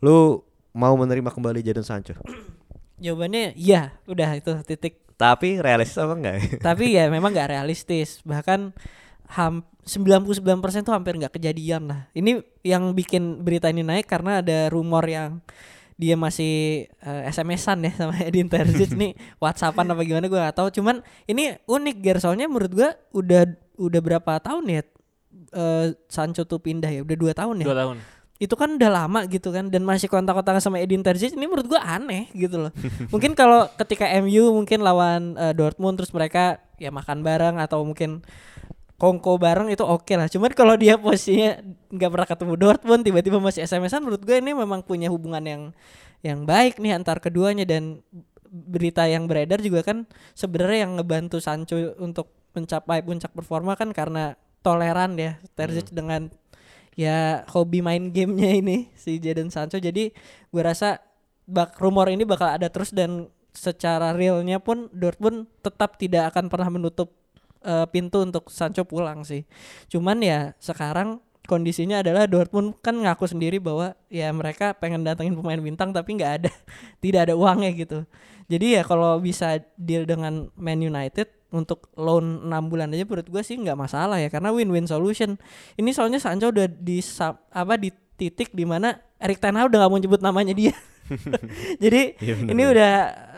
[0.00, 0.42] lu
[0.76, 2.14] mau menerima kembali Jadon Sancho?
[3.02, 5.04] Jawabannya iya, udah itu titik.
[5.16, 6.60] tapi realistis apa enggak?
[6.60, 8.20] Tapi ya memang nggak realistis.
[8.24, 8.72] Bahkan
[9.32, 12.10] ham 99% tuh hampir nggak kejadian lah.
[12.10, 15.38] Ini yang bikin berita ini naik karena ada rumor yang
[15.96, 20.68] dia masih eh, SMS-an ya sama Edin Terzic nih WhatsAppan apa gimana gue gak tahu.
[20.74, 23.46] Cuman ini unik Ger soalnya menurut gue udah
[23.78, 24.82] udah berapa tahun ya
[25.54, 27.98] eh, Sancho tuh pindah ya udah dua tahun ya dua tahun
[28.36, 31.80] itu kan udah lama gitu kan dan masih kontak-kontakan sama Edin Terzic ini menurut gua
[31.80, 32.72] aneh gitu loh.
[33.12, 38.20] mungkin kalau ketika MU mungkin lawan eh, Dortmund terus mereka ya makan bareng atau mungkin
[38.96, 40.28] kongko bareng itu oke lah.
[40.28, 41.60] Cuman kalau dia posisinya
[41.92, 45.62] nggak pernah ketemu Dortmund tiba-tiba masih SMS-an menurut gue ini memang punya hubungan yang
[46.24, 47.68] yang baik nih antar keduanya.
[47.68, 48.00] Dan
[48.48, 54.32] berita yang beredar juga kan sebenarnya yang ngebantu Sancho untuk mencapai puncak performa kan karena
[54.64, 56.32] toleran ya Terzic dengan
[56.96, 59.76] ya hobi main gamenya ini si Jadon Sancho.
[59.76, 60.10] Jadi
[60.48, 61.04] gue rasa
[61.44, 66.68] bak rumor ini bakal ada terus dan secara realnya pun Dortmund tetap tidak akan pernah
[66.72, 67.12] menutup
[67.66, 69.42] eh, pintu untuk Sancho pulang sih
[69.90, 71.18] cuman ya sekarang
[71.50, 76.32] kondisinya adalah Dortmund kan ngaku sendiri bahwa ya mereka pengen datengin pemain bintang tapi nggak
[76.42, 76.50] ada
[77.02, 78.06] tidak ada uangnya gitu
[78.46, 83.42] jadi ya kalau bisa deal dengan Man United untuk loan 6 bulan aja menurut gue
[83.42, 85.38] sih nggak masalah ya karena win-win solution.
[85.78, 87.02] Ini soalnya Sancho udah di
[87.54, 90.74] apa di titik di mana Erik Ten Hag udah nggak mau nyebut namanya dia.
[91.84, 92.94] Jadi bener, ini udah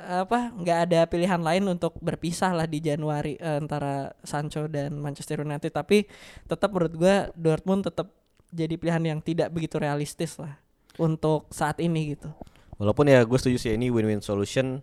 [0.08, 5.44] apa nggak ada pilihan lain untuk berpisah lah di Januari eh, antara Sancho dan Manchester
[5.44, 6.08] United tapi
[6.48, 8.08] tetap menurut gue Dortmund tetap
[8.48, 10.56] jadi pilihan yang tidak begitu realistis lah
[10.96, 12.32] untuk saat ini gitu.
[12.80, 14.80] Walaupun ya gue setuju sih ini win-win solution.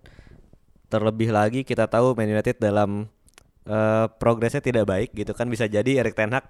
[0.86, 3.10] Terlebih lagi kita tahu Man United dalam
[3.66, 6.46] eh, progresnya tidak baik gitu kan bisa jadi Erik Ten Hag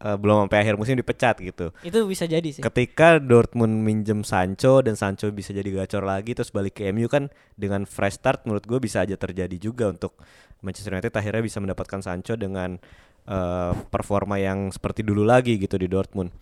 [0.00, 1.70] eh, belum sampai akhir musim dipecat gitu.
[1.84, 2.64] Itu bisa jadi sih.
[2.64, 7.28] Ketika Dortmund minjem Sancho dan Sancho bisa jadi gacor lagi terus balik ke MU kan
[7.54, 10.16] dengan fresh start menurut gue bisa aja terjadi juga untuk
[10.64, 12.80] Manchester United akhirnya bisa mendapatkan Sancho dengan
[13.28, 16.32] eh, performa yang seperti dulu lagi gitu di Dortmund.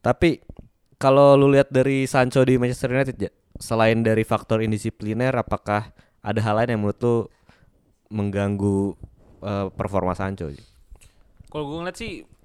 [0.00, 0.40] Tapi
[0.96, 3.16] kalau lu lihat dari Sancho di Manchester United
[3.56, 7.16] selain dari faktor indisipliner apakah ada hal lain yang menurut lu
[8.12, 8.96] mengganggu
[9.44, 10.52] eh, performa Sancho?
[11.46, 12.35] Kalau gue ngeliat sih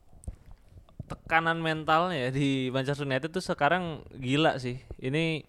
[1.11, 4.79] tekanan mentalnya ya di Manchester United tuh sekarang gila sih.
[4.95, 5.43] Ini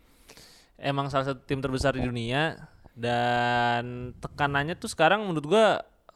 [0.83, 2.59] emang salah satu tim terbesar di dunia
[2.99, 5.67] dan tekanannya tuh sekarang menurut gua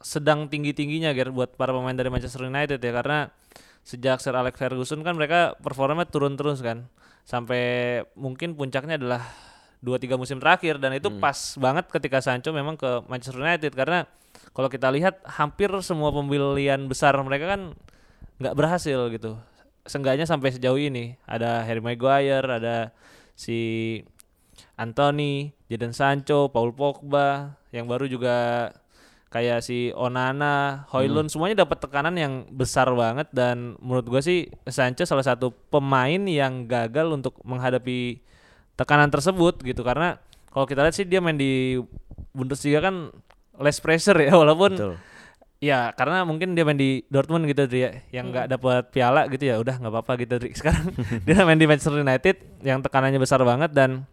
[0.03, 3.33] sedang tinggi-tingginya Ger buat para pemain dari Manchester United ya karena
[3.81, 6.91] sejak Sir Alex Ferguson kan mereka performanya turun terus kan.
[7.23, 9.23] Sampai mungkin puncaknya adalah
[9.81, 14.09] 2-3 musim terakhir dan itu pas banget ketika Sancho memang ke Manchester United karena
[14.57, 17.61] kalau kita lihat hampir semua pembelian besar mereka kan
[18.37, 19.37] nggak berhasil gitu.
[19.87, 22.91] Seenggaknya sampai sejauh ini ada Harry Maguire, ada
[23.37, 24.01] si
[24.75, 28.69] Anthony, Jadon Sancho, Paul Pogba, yang baru juga
[29.27, 35.03] kayak si Onana, Hoylund semuanya dapat tekanan yang besar banget dan menurut gua sih Sancho
[35.03, 38.23] salah satu pemain yang gagal untuk menghadapi
[38.79, 40.21] tekanan tersebut gitu karena
[40.53, 41.75] kalau kita lihat sih dia main di
[42.31, 43.11] Bundesliga kan
[43.59, 44.93] less pressure ya walaupun Betul.
[45.57, 49.41] Ya karena mungkin dia main di Dortmund gitu Dri, ya, yang nggak dapat piala gitu
[49.49, 50.53] ya udah nggak apa-apa gitu Dri.
[50.59, 50.93] Sekarang
[51.25, 54.05] dia main di Manchester United yang tekanannya besar banget dan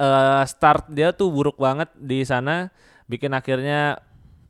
[0.00, 2.72] eh start dia tuh buruk banget di sana,
[3.10, 4.00] bikin akhirnya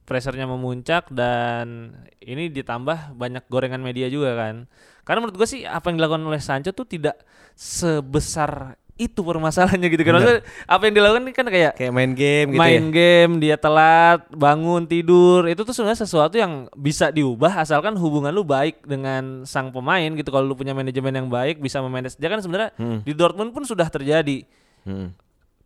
[0.06, 4.70] pressernya memuncak dan ini ditambah banyak gorengan media juga kan.
[5.02, 7.20] Karena menurut gue sih apa yang dilakukan oleh Sancho tuh tidak
[7.58, 10.12] sebesar itu permasalahannya gitu kan.
[10.12, 12.90] Maksudnya apa yang dilakukan ini kan kayak Kayak main game gitu main ya.
[12.90, 18.42] game dia telat bangun tidur itu tuh sebenarnya sesuatu yang bisa diubah asalkan hubungan lu
[18.42, 22.38] baik dengan sang pemain gitu kalau lu punya manajemen yang baik bisa memanage dia kan
[22.38, 23.00] sebenarnya Hmm.
[23.00, 24.42] di Dortmund pun sudah terjadi
[24.82, 25.14] Hmm.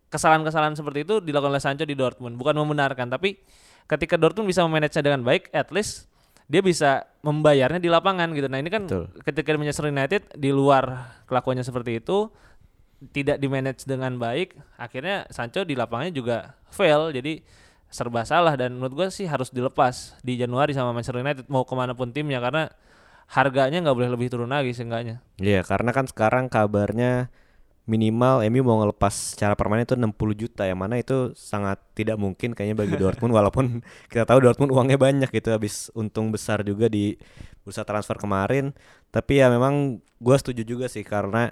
[0.07, 3.41] kesalahan-kesalahan seperti itu dilakukan oleh Sancho di Dortmund bukan membenarkan tapi
[3.83, 6.05] ketika Dortmund bisa memanage dengan baik at least
[6.45, 9.09] dia bisa membayarnya di lapangan gitu nah ini kan Betul.
[9.23, 10.85] ketika Manchester United di luar
[11.25, 12.29] kelakuannya seperti itu
[13.11, 17.11] tidak di manage dengan baik akhirnya Sancho di lapangannya juga fail.
[17.11, 17.43] Jadi
[17.93, 21.73] serba salah dan menurut gue sih harus dilepas di Januari sama Manchester United mau ke
[21.77, 22.73] mana pun timnya karena
[23.29, 25.21] harganya nggak boleh lebih turun lagi seenggaknya.
[25.37, 27.29] Iya, karena kan sekarang kabarnya
[27.83, 32.55] minimal MU mau ngelepas secara permanen itu 60 juta yang mana itu sangat tidak mungkin
[32.55, 37.19] kayaknya bagi Dortmund walaupun kita tahu Dortmund uangnya banyak gitu habis untung besar juga di
[37.67, 38.71] bursa transfer kemarin.
[39.11, 41.51] Tapi ya memang gua setuju juga sih karena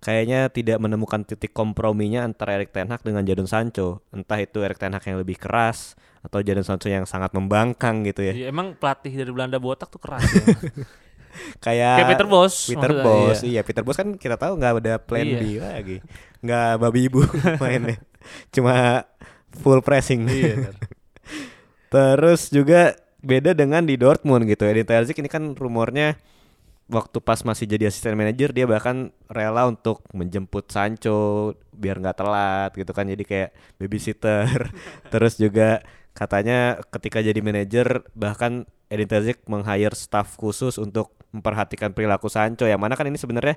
[0.00, 4.80] kayaknya tidak menemukan titik komprominya antara Erik Ten Hag dengan Jadon Sancho entah itu Erik
[4.80, 8.76] Ten Hag yang lebih keras atau Jadon Sancho yang sangat membangkang gitu ya Jadi emang
[8.76, 10.44] pelatih dari Belanda botak tuh keras ya.
[11.64, 13.48] kayak kayak Peter Bos Peter Bos, iya.
[13.48, 13.60] iya.
[13.62, 15.38] Peter Bos kan kita tahu nggak ada plan Iya.
[15.38, 15.96] B lagi,
[16.42, 17.22] nggak babi ibu
[17.62, 17.96] mainnya,
[18.50, 19.06] cuma
[19.62, 20.26] full pressing.
[20.26, 20.74] Iya,
[21.94, 24.62] Terus juga beda dengan di Dortmund gitu.
[24.66, 26.14] Edin Terzic ini kan rumornya
[26.90, 32.70] waktu pas masih jadi asisten manajer dia bahkan rela untuk menjemput Sancho biar nggak telat
[32.74, 34.74] gitu kan jadi kayak babysitter.
[35.14, 35.80] Terus juga
[36.12, 42.82] katanya ketika jadi manajer bahkan Edin Terzic meng-hire staff khusus untuk memperhatikan perilaku Sancho yang
[42.82, 43.54] mana kan ini sebenarnya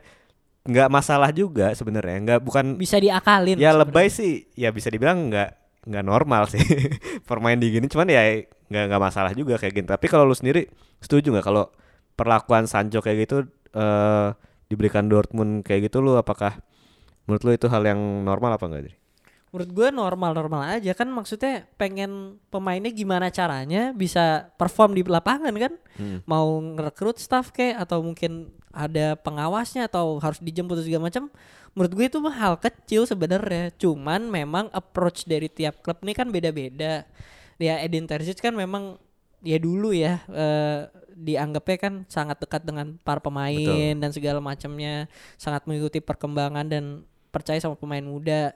[0.64, 3.58] nggak masalah juga sebenarnya nggak bukan Bisa diakalin.
[3.60, 3.82] ya sebenarnya.
[3.84, 5.50] lebay sih ya bisa dibilang nggak
[5.90, 6.62] nggak normal sih
[7.28, 8.40] permain di gini cuman ya
[8.72, 10.72] nggak nggak masalah juga kayak gini tapi kalau lu sendiri
[11.04, 11.68] setuju nggak kalau
[12.14, 13.38] perlakuan Sancho kayak gitu
[13.74, 14.30] eh
[14.70, 16.58] diberikan Dortmund kayak gitu lu apakah
[17.26, 18.96] menurut lu itu hal yang normal apa enggak Dri?
[19.54, 25.74] Menurut gue normal-normal aja kan maksudnya pengen pemainnya gimana caranya bisa perform di lapangan kan
[25.94, 26.26] Hmm.
[26.26, 31.30] mau ngerekrut staff kayak atau mungkin ada pengawasnya atau harus dijemput atau segala macam
[31.78, 36.34] menurut gue itu mah hal kecil sebenarnya cuman memang approach dari tiap klub ini kan
[36.34, 37.06] beda-beda
[37.62, 38.98] ya Edin Terzic kan memang
[39.46, 45.64] ya dulu ya eh, dianggapnya kan sangat dekat dengan para pemain dan segala macamnya sangat
[45.70, 46.84] mengikuti perkembangan dan
[47.30, 48.54] percaya sama pemain muda.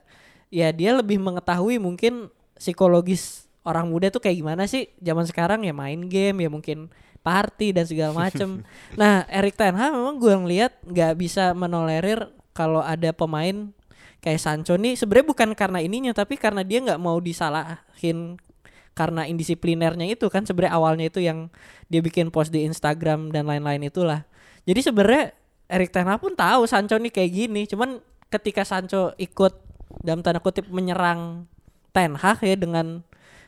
[0.48, 4.90] Ya dia lebih mengetahui mungkin psikologis orang muda tuh kayak gimana sih?
[4.98, 6.90] Zaman sekarang ya main game ya mungkin
[7.22, 8.62] party dan segala macem.
[9.00, 13.70] Nah Erik Ten Hag memang gue ngeliat nggak bisa menolerir kalau ada pemain
[14.24, 14.96] kayak Sancho nih.
[14.96, 18.40] Sebenarnya bukan karena ininya tapi karena dia nggak mau disalahin
[18.98, 21.46] karena indisiplinernya itu kan sebenarnya awalnya itu yang
[21.86, 24.26] dia bikin post di Instagram dan lain-lain itulah.
[24.66, 25.30] Jadi sebenarnya
[25.70, 27.62] Erik Ten Hag pun tahu Sancho nih kayak gini.
[27.70, 29.54] Cuman ketika Sancho ikut
[30.02, 31.46] dalam tanda kutip menyerang
[31.94, 33.06] Ten Hag ya dengan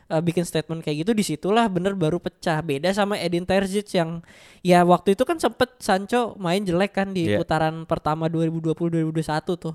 [0.08, 2.62] uh, bikin statement kayak gitu di situlah bener baru pecah.
[2.62, 4.22] Beda sama Edin Terzic yang
[4.60, 7.42] ya waktu itu kan sempet Sancho main jelek kan di Iya.
[7.42, 9.74] putaran pertama 2020-2021 tuh.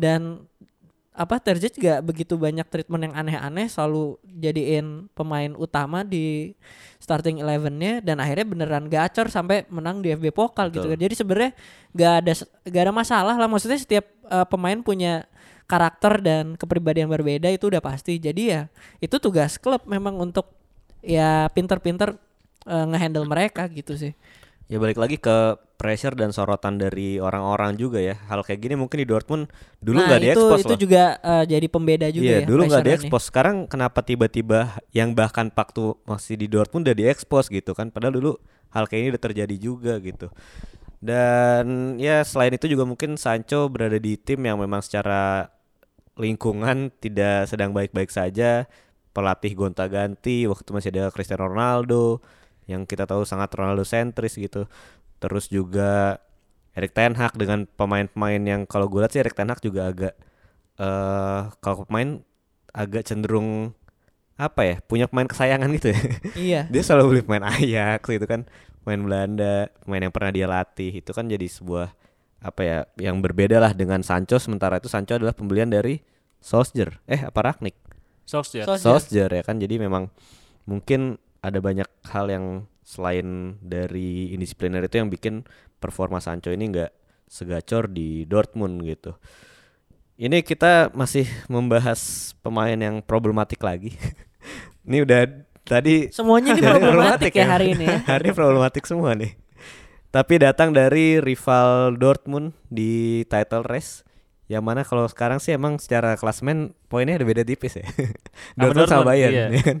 [0.00, 0.48] Dan
[1.20, 6.56] apa Terzic gak begitu banyak treatment yang aneh-aneh selalu jadiin pemain utama di
[6.96, 10.96] starting elevennya dan akhirnya beneran gacor sampai menang di FB Pokal gitu kan.
[10.96, 11.52] Jadi sebenarnya
[11.92, 12.32] gak ada
[12.64, 15.28] gak ada masalah lah maksudnya setiap uh, pemain punya
[15.68, 18.16] karakter dan kepribadian berbeda itu udah pasti.
[18.16, 18.72] Jadi ya
[19.04, 20.48] itu tugas klub memang untuk
[21.04, 22.16] ya pinter-pinter
[22.64, 24.16] uh, ngehandle mereka gitu sih
[24.70, 28.14] Ya balik lagi ke pressure dan sorotan dari orang-orang juga ya.
[28.30, 29.50] Hal kayak gini mungkin di Dortmund
[29.82, 30.78] dulu nah nggak itu diekspos itu lah.
[30.78, 33.22] juga uh, jadi pembeda juga Iya, ya dulu nggak diekspos.
[33.34, 37.90] Sekarang kenapa tiba-tiba yang bahkan waktu masih di Dortmund udah diekspos gitu kan?
[37.90, 38.38] Padahal dulu
[38.70, 40.30] hal kayak ini udah terjadi juga gitu.
[41.02, 45.50] Dan ya selain itu juga mungkin Sancho berada di tim yang memang secara
[46.14, 48.70] lingkungan tidak sedang baik-baik saja.
[49.10, 52.22] Pelatih gonta-ganti waktu masih ada Cristiano Ronaldo
[52.70, 54.70] yang kita tahu sangat Ronaldo sentris gitu.
[55.18, 56.22] Terus juga
[56.72, 60.14] Erik Ten Hag dengan pemain-pemain yang kalau gue lihat sih Erik Ten Hag juga agak
[60.80, 62.22] eh kalau pemain
[62.72, 63.74] agak cenderung
[64.40, 66.00] apa ya punya pemain kesayangan gitu ya.
[66.38, 66.60] Iya.
[66.72, 68.48] Dia selalu beli pemain Ajax gitu kan
[68.80, 71.04] pemain Belanda pemain yang pernah dia latih.
[71.04, 71.92] Itu kan jadi sebuah
[72.40, 74.40] apa ya yang berbeda lah dengan Sancho.
[74.40, 76.00] Sementara itu Sancho adalah pembelian dari
[76.40, 77.04] Solskjaer.
[77.04, 77.76] Eh apa Ragnik
[78.24, 78.64] Solskjaer.
[78.64, 78.80] Solskjaer.
[78.80, 79.60] Solskjaer ya kan.
[79.60, 80.08] Jadi memang
[80.64, 82.46] mungkin ada banyak hal yang
[82.84, 85.46] selain dari indisipliner itu yang bikin
[85.80, 86.90] performa Sancho ini nggak
[87.30, 89.14] segacor di Dortmund gitu.
[90.20, 93.96] Ini kita masih membahas pemain yang problematik lagi.
[94.88, 95.24] ini udah
[95.64, 99.32] tadi semuanya ini Jadi problematik ya hari ini ya Hari ini problematik semua nih.
[100.10, 104.02] Tapi datang dari rival Dortmund di title race.
[104.50, 107.86] Yang mana kalau sekarang sih emang secara klasmen poinnya ada beda tipis ya.
[108.58, 109.46] Dortmund sama Dortmund, Bayern iya.
[109.54, 109.78] ya kan.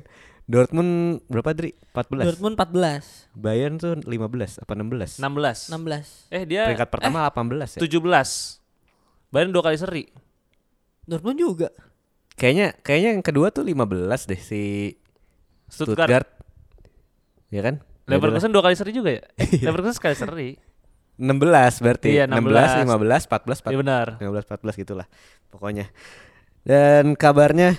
[0.50, 1.70] Dortmund berapa Dri?
[1.94, 2.26] 14.
[2.26, 5.22] Dortmund 14 Bayern tuh 15 apa 16?
[5.22, 5.70] 16.
[5.70, 7.86] 16 Eh dia Peringkat pertama 18 ya.
[7.86, 9.30] 17.
[9.30, 10.04] Bayern dua kali seri.
[11.06, 11.70] Dortmund juga
[12.34, 14.96] Kayaknya kayaknya yang kedua tuh 15 deh si
[15.70, 16.08] Stuttgart.
[16.08, 16.28] Stuttgart.
[17.52, 17.74] Ya kan?
[18.10, 19.22] Leverkusen dua kali seri juga ya?
[19.38, 20.48] Eh, Leverkusen sekali seri.
[21.20, 22.16] 16 berarti.
[22.16, 22.96] Iya, 16, 16.
[22.96, 23.70] 15, 14, 14.
[23.70, 24.06] Iya benar.
[24.18, 25.06] 15 14 gitulah
[25.52, 25.86] pokoknya.
[26.64, 27.76] Dan kabarnya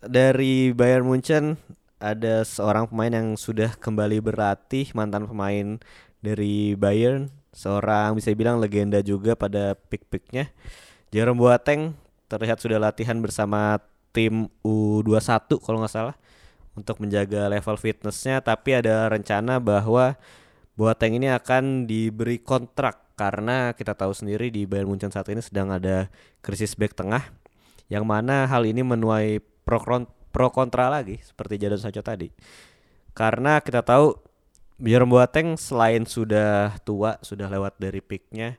[0.00, 1.60] dari Bayern Munchen
[1.98, 5.82] ada seorang pemain yang sudah kembali berlatih mantan pemain
[6.22, 10.50] dari Bayern, seorang bisa bilang legenda juga pada pick-picknya.
[11.10, 11.98] Jerome Boateng
[12.30, 13.82] terlihat sudah latihan bersama
[14.12, 16.16] tim U21 kalau nggak salah
[16.76, 20.14] untuk menjaga level fitnessnya tapi ada rencana bahwa
[20.78, 25.74] Boateng ini akan diberi kontrak karena kita tahu sendiri di Bayern Munchen saat ini sedang
[25.74, 26.06] ada
[26.38, 27.26] krisis back tengah
[27.90, 29.82] yang mana hal ini menuai pro,
[30.38, 32.30] pro kontra lagi seperti Jadon Sancho tadi.
[33.10, 34.14] Karena kita tahu
[34.78, 38.54] Jerome Boateng selain sudah tua, sudah lewat dari peaknya,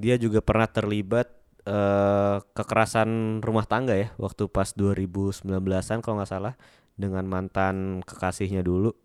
[0.00, 1.28] dia juga pernah terlibat
[1.68, 6.56] eh, kekerasan rumah tangga ya waktu pas 2019-an kalau nggak salah
[6.96, 8.96] dengan mantan kekasihnya dulu.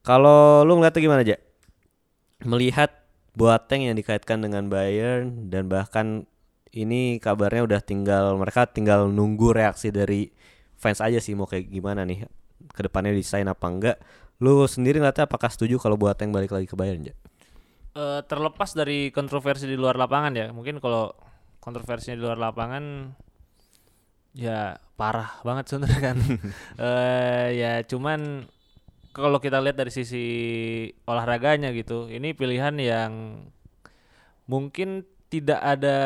[0.00, 1.36] Kalau lu ngeliatnya gimana aja?
[2.48, 2.96] Melihat
[3.36, 6.24] Boateng yang dikaitkan dengan Bayern dan bahkan
[6.72, 10.32] ini kabarnya udah tinggal mereka tinggal nunggu reaksi dari
[10.78, 12.24] fans aja sih mau kayak gimana nih
[12.70, 13.96] ke depannya desain apa enggak.
[14.38, 17.14] Lu sendiri ngeliatnya apakah setuju kalau Boateng balik lagi ke Bayern ya?
[17.98, 21.10] Eh, terlepas dari kontroversi di luar lapangan ya, mungkin kalau
[21.58, 23.10] kontroversinya di luar lapangan
[24.38, 26.16] ya parah banget sebenarnya kan.
[26.86, 28.46] Eh ya cuman
[29.10, 30.26] kalau kita lihat dari sisi
[31.10, 33.12] olahraganya gitu, ini pilihan yang
[34.46, 35.98] mungkin tidak ada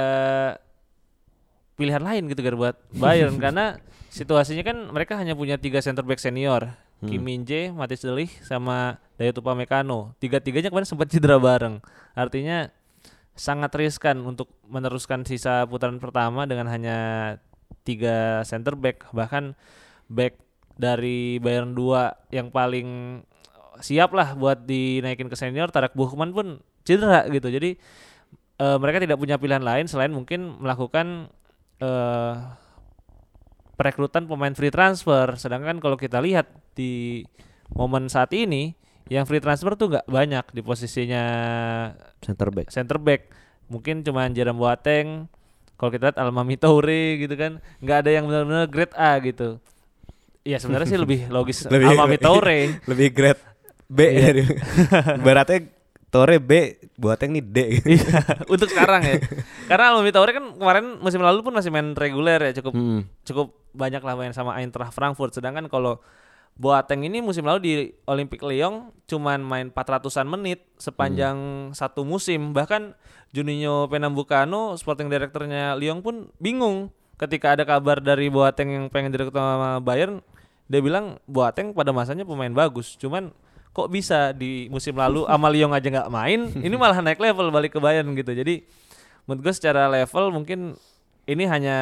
[1.83, 3.83] pilihan lain gitu kan buat Bayern karena
[4.14, 6.79] situasinya kan mereka hanya punya tiga center back senior.
[7.03, 10.14] Kim Min Jae, Matis Delik, sama Dayot Upamecano.
[10.23, 11.83] Tiga-tiganya kemarin sempat cedera bareng.
[12.14, 12.71] Artinya
[13.35, 16.99] sangat riskan untuk meneruskan sisa putaran pertama dengan hanya
[17.83, 19.57] tiga center back bahkan
[20.07, 20.38] back
[20.77, 23.21] dari Bayern 2 yang paling
[23.81, 27.75] siap lah buat dinaikin ke senior Tarak Buchman pun cedera gitu jadi
[28.61, 31.33] eh, mereka tidak punya pilihan lain selain mungkin melakukan
[31.83, 32.35] eh,
[33.75, 37.25] perekrutan pemain free transfer sedangkan kalau kita lihat di
[37.68, 38.77] momen saat ini
[39.09, 41.25] yang free transfer tuh nggak banyak di posisinya
[42.21, 42.71] Center back.
[42.71, 43.29] center back
[43.66, 45.27] mungkin cuma Jerome Boateng
[45.75, 49.59] kalau kita lihat Almami Toure gitu kan nggak ada yang benar-benar grade A gitu
[50.42, 52.59] ya sebenarnya sih lebih logis Lebih- Almami Toure
[52.90, 53.42] Lebih grade
[53.85, 54.21] B Iya.
[54.23, 54.42] dari
[55.27, 55.59] Baratnya
[56.12, 57.57] Tore B, Boateng nih D.
[57.81, 57.88] gitu.
[57.96, 59.16] Iya, untuk sekarang ya.
[59.64, 63.09] Karena Almi Traore kan kemarin musim lalu pun masih main reguler ya, cukup Hmm.
[63.25, 65.33] cukup banyak lah main sama Eintracht Frankfurt.
[65.33, 66.05] Sedangkan kalau
[66.53, 67.72] Boateng ini musim lalu di
[68.05, 71.37] Olympic Lyon cuman main 400-an menit sepanjang
[71.72, 72.53] satu musim.
[72.53, 72.92] Bahkan
[73.33, 79.33] Juninho Pernambucano, sporting directornya Lyon pun bingung ketika ada kabar dari Boateng yang pengen direkrut
[79.33, 80.20] sama Bayern.
[80.68, 83.33] Dia bilang Boateng pada masanya pemain bagus, cuman
[83.72, 87.72] kok bisa di musim lalu sama Lyon aja nggak main, ini malah naik level balik
[87.72, 88.32] ke Bayern gitu.
[88.32, 88.64] Jadi
[89.24, 90.76] menurut gue secara level mungkin
[91.24, 91.78] ini hanya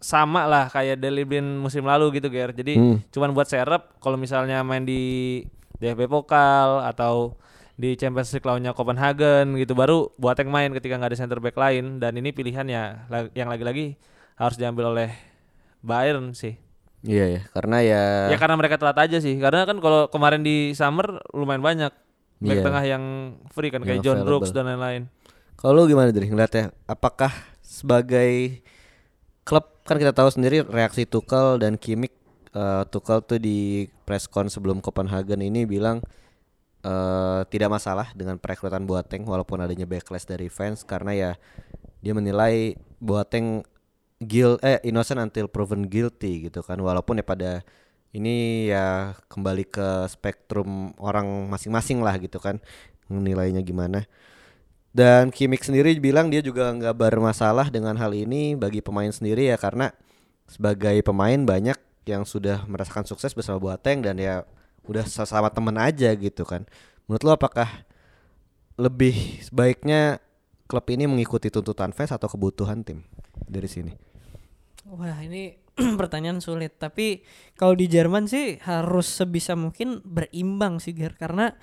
[0.00, 2.56] sama lah kayak Deli Blind musim lalu gitu Ger.
[2.56, 2.98] Jadi Hmm.
[3.12, 5.44] cuman buat serep kalau misalnya main di
[5.76, 7.36] DFB Pokal atau
[7.76, 11.96] di Champions League lawannya Copenhagen gitu baru Boateng main ketika nggak ada center back lain
[11.96, 13.96] dan ini pilihan ya yang lagi-lagi
[14.36, 15.12] harus diambil oleh
[15.80, 16.56] Bayern sih.
[17.00, 19.40] Iya ya, karena ya Ya karena mereka telat aja sih.
[19.40, 21.92] Karena kan kalau kemarin di summer lumayan banyak
[22.40, 22.64] back Iya.
[22.64, 23.04] tengah yang
[23.52, 24.56] free kan kayak Yang John Brooks available.
[24.56, 25.02] dan lain-lain.
[25.56, 26.72] Kalau lu gimana dari ngeliatnya?
[26.84, 28.60] Apakah sebagai
[29.44, 32.12] klub kan kita tahu sendiri reaksi Tuchel dan Kimmich
[32.52, 36.00] eh, Tuchel tuh di presscon sebelum Copenhagen ini bilang
[36.80, 41.30] eh, tidak masalah dengan perekrutan Boateng walaupun adanya backlash dari fans karena ya
[42.00, 43.64] dia menilai Boateng
[44.20, 47.52] guilt eh innocent until proven guilty gitu kan walaupun ya pada
[48.12, 52.60] ini ya kembali ke spektrum orang masing-masing lah gitu kan
[53.08, 54.04] nilainya gimana
[54.90, 59.56] dan Kimmich sendiri bilang dia juga nggak bermasalah dengan hal ini bagi pemain sendiri ya
[59.56, 59.94] karena
[60.50, 61.78] sebagai pemain banyak
[62.10, 64.42] yang sudah merasakan sukses bersama Boateng dan ya
[64.90, 66.66] udah sama temen aja gitu kan.
[67.06, 67.86] Menurut lo apakah
[68.74, 69.14] lebih
[69.46, 70.18] sebaiknya
[70.66, 73.06] klub ini mengikuti tuntutan fans atau kebutuhan tim
[73.46, 74.09] dari sini?
[74.90, 75.54] Wah ini
[76.00, 76.76] pertanyaan sulit.
[76.76, 77.22] Tapi
[77.54, 81.14] kalau di Jerman sih harus sebisa mungkin berimbang sih Ger.
[81.14, 81.54] Karena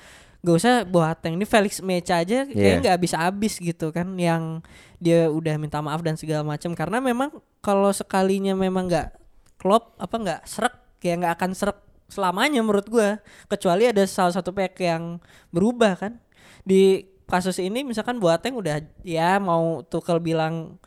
[0.42, 2.54] gak usah Boateng ini Felix Mecha aja Iya.
[2.56, 4.16] kayaknya nggak habis-habis gitu kan.
[4.16, 4.64] Yang
[5.04, 9.08] dia udah minta maaf dan segala macam karena memang kalau sekalinya memang nggak
[9.60, 13.20] klop apa nggak serak kayak nggak akan serak selamanya menurut gua.
[13.52, 15.20] Kecuali ada salah satu pihak yang
[15.52, 16.14] berubah kan.
[16.64, 20.80] Di kasus ini misalkan Boateng udah ya mau Tuchel bilang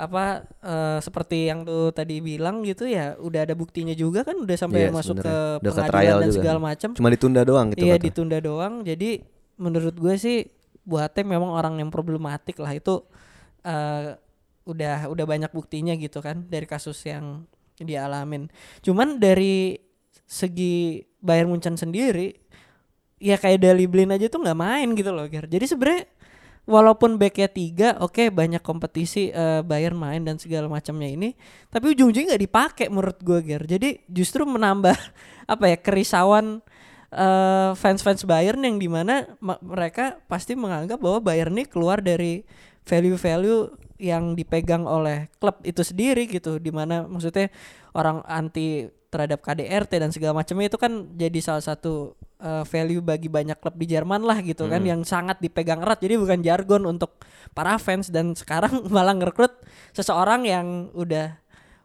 [0.00, 0.24] apa
[0.64, 4.88] eh, seperti yang tuh tadi bilang gitu ya udah ada buktinya juga kan udah sampai
[4.88, 5.36] Iya, masuk ke.
[5.60, 6.36] Udah ke pengadilan trial dan juga.
[6.40, 8.04] segala macam Cuma ditunda doang gitu iya kata.
[8.08, 9.10] ditunda doang jadi
[9.60, 10.38] menurut gue sih
[10.80, 13.04] Boateng memang orang yang problematik lah itu
[13.62, 14.16] eh,
[14.64, 17.44] udah udah banyak buktinya gitu kan dari kasus yang
[17.76, 18.48] dia alamin
[18.80, 19.76] cuman dari
[20.24, 22.36] segi Bayern Munchen sendiri
[23.18, 25.44] ya kayak Dali Blin aja tuh nggak main gitu loh Ger.
[25.44, 26.08] jadi sebenarnya
[26.68, 31.34] walaupun backnya tiga oke banyak kompetisi eh, Bayern main dan segala macamnya ini
[31.72, 33.62] tapi ujung-ujungnya nggak dipakai menurut gue Ger.
[33.64, 34.96] Jadi justru menambah
[35.52, 36.60] apa ya kerisauan
[37.12, 42.44] eh, fans-fans Bayern yang di mana ma- mereka pasti menganggap bahwa Bayern ini keluar dari
[42.84, 46.56] value-value yang dipegang oleh klub itu sendiri gitu.
[46.56, 47.52] Di mana maksudnya
[47.92, 53.28] orang anti terhadap KDRT dan segala macamnya itu kan jadi salah satu uh, value bagi
[53.28, 56.00] banyak klub di Jerman lah gitu kan yang sangat dipegang erat.
[56.00, 57.20] Jadi bukan jargon untuk
[57.52, 58.08] para fans.
[58.08, 59.60] Dan sekarang malah ngerekrut
[59.92, 61.36] seseorang yang udah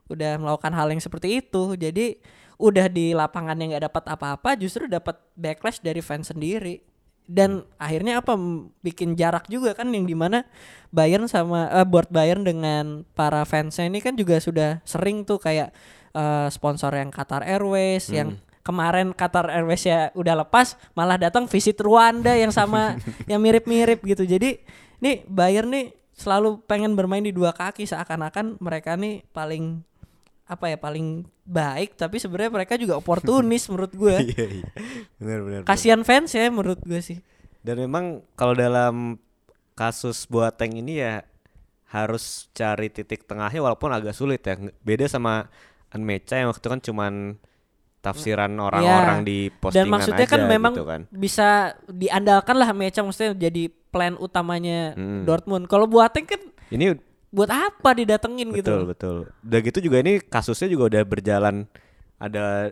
[0.09, 1.75] udah melakukan hal yang seperti itu.
[1.75, 2.17] Jadi
[2.55, 6.81] udah di lapangan yang nggak dapat apa-apa justru dapat backlash dari fans sendiri.
[7.25, 8.37] Dan akhirnya apa
[8.85, 10.45] bikin jarak juga kan yang di mana
[10.93, 15.73] Bayern sama eh, board Bayern dengan para fansnya ini kan juga sudah sering tuh kayak
[16.13, 21.78] eh, sponsor yang Qatar Airways yang kemarin Qatar Airways ya udah lepas malah datang visit
[21.78, 22.97] Rwanda yang sama
[23.32, 24.58] yang mirip-mirip gitu jadi
[24.99, 29.86] nih Bayern nih selalu pengen bermain di dua kaki seakan-akan mereka nih paling
[30.45, 34.67] apa ya paling baik tapi sebenarnya mereka juga oportunis menurut gue Iya iya.
[35.21, 35.60] Benar benar.
[35.65, 37.21] kasihan fans ya menurut gue sih
[37.62, 39.17] Dan memang kalau dalam
[39.73, 41.25] kasus Boateng ini ya
[41.89, 44.54] harus cari titik tengahnya walaupun agak sulit ya.
[44.85, 45.50] Beda sama
[45.89, 47.13] Anmecha yang waktu itu kan cuman
[48.06, 49.25] tafsiran orang-orang Ya.
[49.25, 51.01] di postingan dan maksudnya kan aja memang gitu kan.
[51.10, 51.47] bisa
[51.87, 55.23] diandalkan lah Mecha maksudnya jadi plan utamanya Hmm.
[55.23, 56.93] Dortmund kalau Boateng kan Ini
[57.29, 59.15] buat apa didatengin betul gitu betul.
[59.41, 61.65] Udah gitu juga ini kasusnya juga udah berjalan
[62.15, 62.71] ada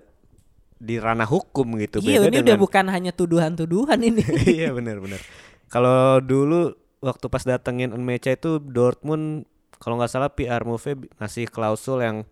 [0.75, 1.99] di ranah hukum gitu.
[1.99, 4.21] iya Beda ini udah bukan hanya tuduhan-tuduhan ini
[4.55, 5.19] iya benar benar.
[5.67, 9.43] Kalau dulu waktu pas datengin Mecha itu Dortmund
[9.75, 10.85] kalau nggak salah PR Move
[11.17, 12.23] ngasih klausul yang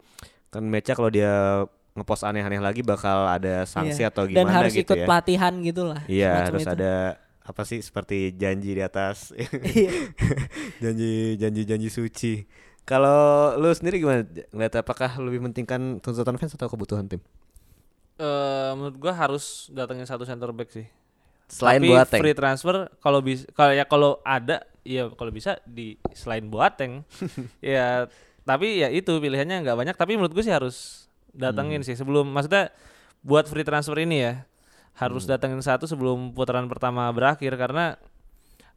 [0.48, 1.64] kan Mecha kalau dia
[1.94, 4.08] ngepost aneh-aneh lagi bakal ada sanksi Iya.
[4.08, 5.06] atau dan gimana harus gitu ikut ya.
[5.06, 6.72] pelatihan gitulah Iya semacam harus itu.
[6.74, 6.94] ada
[7.42, 9.92] apa sih seperti janji di atas Iya.
[10.84, 12.34] janji janji janji suci.
[12.82, 13.20] Kalau
[13.56, 14.26] lu sendiri gimana?
[14.50, 17.22] Ngeliat apakah lebih pentingkan tuntutan fans atau kebutuhan tim?
[18.16, 20.86] Eh menurut gua harus datangin satu center back sih.
[21.46, 22.22] Selain Tapi Boateng.
[22.22, 27.04] free transfer kalau bisa kalau ya kalau ada ya kalau bisa di selain Boateng
[27.62, 28.08] ya
[28.42, 32.72] tapi ya itu pilihannya nggak banyak tapi menurut gue sih harus datengin sih sebelum maksudnya
[33.22, 34.34] buat free transfer ini ya
[34.98, 37.96] harus datengin satu sebelum putaran pertama berakhir karena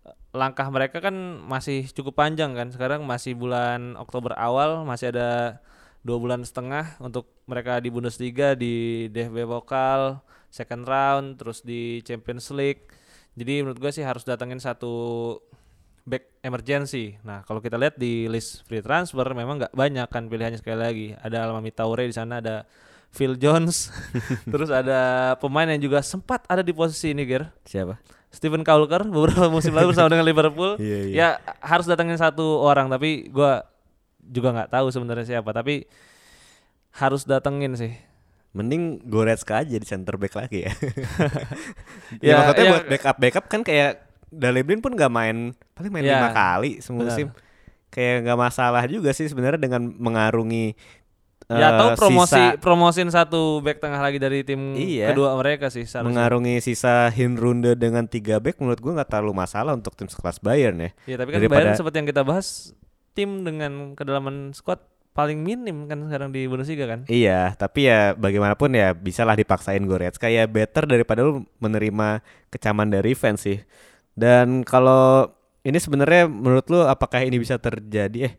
[0.07, 2.71] eh, langkah mereka kan masih cukup panjang kan.
[2.71, 5.61] Sekarang masih bulan Oktober awal masih ada
[6.05, 10.21] dua bulan setengah untuk mereka di Bundesliga di DFB Pokal
[10.53, 12.87] second round terus di Champions League.
[13.35, 14.95] Jadi menurut gue sih harus datengin satu
[16.05, 20.61] back emergency nah kalau kita lihat di list free transfer memang nggak banyak kan pilihannya
[20.61, 22.69] sekali lagi ada Almami Taure di sana ada
[23.09, 23.89] Phil Jones
[24.53, 27.97] terus ada pemain yang juga sempat ada di posisi ini Ger Siapa?
[28.35, 30.75] Steven Kaulker beberapa musim lalu bersama dengan Liverpool.
[30.83, 31.15] Iya, iya.
[31.15, 31.29] Ya
[31.63, 33.63] harus datangin satu orang tapi gua
[34.19, 35.87] juga nggak tahu sebenarnya siapa tapi
[36.99, 37.95] harus datengin sih.
[38.55, 40.73] Mending Goretzka aja di center back lagi ya.
[42.19, 42.73] ya, Ya, maksudnya ya.
[42.75, 44.04] buat backup backup kan kayak
[44.35, 45.37] Daleblin pun nggak main
[45.72, 46.16] paling main Ya.
[46.16, 47.30] lima kali semusim.
[47.89, 50.74] Kayak nggak masalah juga sih sebenarnya dengan mengarungi
[51.45, 55.12] ya eh, atau promosi sisa- promosin satu back tengah lagi dari tim Iya.
[55.12, 56.09] kedua mereka sih seharusnya.
[56.09, 60.80] mengarungi sisa Hinrunde dengan tiga back menurut gua nggak terlalu masalah untuk tim sekelas Bayern
[60.80, 60.91] ya.
[61.07, 62.72] Ya tapi kan Daripada- Bayern seperti yang kita bahas
[63.12, 64.80] tim dengan kedalaman squad
[65.12, 67.07] paling minim kan sekarang di Bundesliga kan.
[67.07, 72.18] Iya, tapi ya bagaimanapun ya bisalah dipaksain Goretzka ya better daripada lu menerima
[72.51, 73.62] kecaman dari fans sih.
[74.15, 75.31] Dan kalau
[75.67, 78.31] ini sebenarnya menurut lu apakah ini bisa terjadi?
[78.31, 78.35] Eh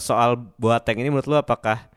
[0.00, 1.90] soal Boateng ini menurut lu apakah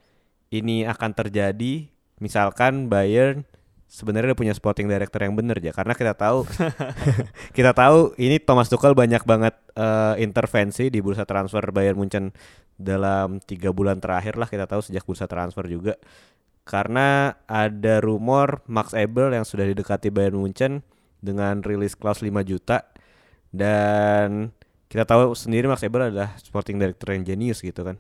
[0.49, 1.87] ini akan terjadi?
[2.17, 3.45] Misalkan Bayern
[3.87, 6.43] sebenarnya punya sporting director yang bener ya karena kita tahu
[7.57, 12.35] kita tahu ini Thomas Tuchel banyak banget eh, intervensi di bursa transfer Bayern Munchen
[12.77, 15.97] dalam tiga bulan terakhir lah kita tahu sejak bursa transfer juga.
[16.67, 20.83] Karena ada rumor Max Ebel yang sudah didekati Bayern Munchen
[21.19, 22.85] dengan rilis clause 5 juta
[23.49, 24.53] dan
[24.87, 27.97] kita tahu sendiri Max Ebel adalah sporting director yang jenius gitu kan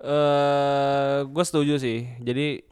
[0.00, 2.08] Eh, gue setuju sih.
[2.24, 2.64] Jadi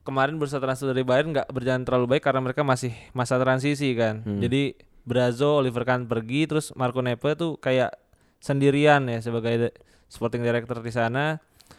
[0.00, 4.24] kemarin bursa transfer dari Bayern nggak berjalan terlalu baik karena mereka masih masa transisi kan.
[4.40, 4.72] Jadi
[5.04, 7.92] Brazo, Oliver Kahn pergi, terus Marco Nepe tuh kayak
[8.40, 9.76] sendirian ya sebagai
[10.08, 11.36] sporting director di sana.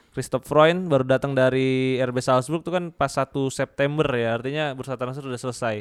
[0.10, 4.97] Christoph Freund baru datang dari RB Salzburg tuh kan pas 1 September ya, artinya bursa
[4.97, 5.76] transfer sudah selesai.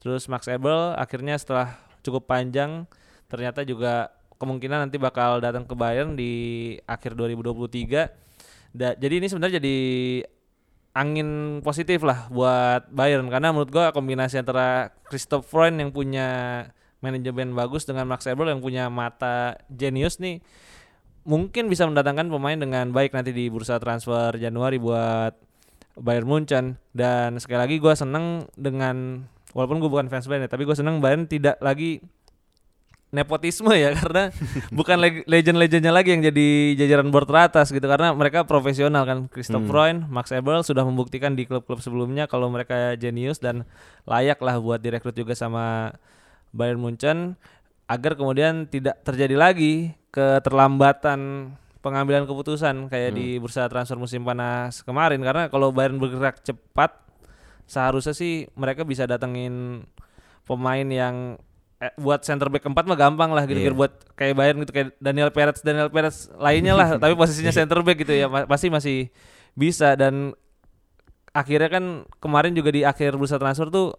[0.00, 2.88] Terus Max Ebel akhirnya setelah cukup panjang
[3.28, 6.32] ternyata juga kemungkinan nanti bakal datang ke Bayern di
[6.88, 8.08] akhir 2023.
[8.72, 9.78] Da- jadi ini sebenarnya jadi
[10.96, 16.28] angin positif lah buat Bayern karena menurut gua kombinasi antara Christoph Freund yang punya
[16.98, 20.42] manajemen bagus dengan Max Eberl yang punya mata jenius nih
[21.22, 25.36] mungkin bisa mendatangkan pemain dengan baik nanti di bursa transfer Januari buat
[26.00, 30.62] Bayern Munchen dan sekali lagi gua seneng dengan walaupun gue bukan fans Bayern ya, tapi
[30.68, 32.02] gue seneng Bayern tidak lagi
[33.10, 34.30] nepotisme ya karena
[34.70, 37.82] bukan leg- legend-legendnya lagi yang jadi jajaran board teratas gitu.
[37.82, 39.26] Karena mereka profesional kan.
[39.26, 43.66] Christoph Freund, Max Eberl sudah membuktikan di klub-klub sebelumnya kalau mereka jenius dan
[44.06, 45.94] layak lah buat direkrut juga sama
[46.54, 47.34] Bayern Munchen
[47.90, 51.50] agar kemudian tidak terjadi lagi keterlambatan
[51.82, 55.18] pengambilan keputusan kayak di bursa transfer musim panas kemarin.
[55.18, 57.09] Karena kalau Bayern bergerak cepat
[57.70, 59.86] seharusnya sih mereka bisa datengin
[60.42, 61.38] pemain yang
[61.78, 63.70] eh, buat center back keempat mah gampang lah gitu Iya.
[63.70, 68.02] buat kayak Bayern gitu kayak Daniel Perez Daniel Perez lainnya lah tapi posisinya center back
[68.02, 68.98] gitu ya pasti masih
[69.54, 69.94] bisa.
[69.94, 70.34] Dan
[71.30, 71.84] akhirnya kan
[72.18, 73.94] kemarin juga di akhir bursa transfer tuh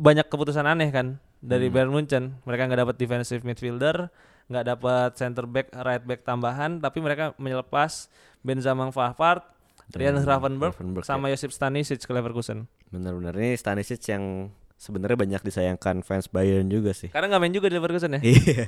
[0.00, 2.40] banyak keputusan aneh kan dari Bayern Munchen.
[2.48, 4.08] Mereka nggak dapat defensive midfielder
[4.50, 8.10] nggak dapat center back right back tambahan tapi mereka menyelepas
[8.42, 9.46] Benzema Pavard
[9.94, 10.74] Rian Gravenberch,
[11.06, 16.90] sama Josip Stanisic ke Leverkusen benar-benar ini Stanisic yang sebenarnya banyak disayangkan fans Bayern juga
[16.90, 18.64] sih karena nggak main juga di Leverkusen ya Iya.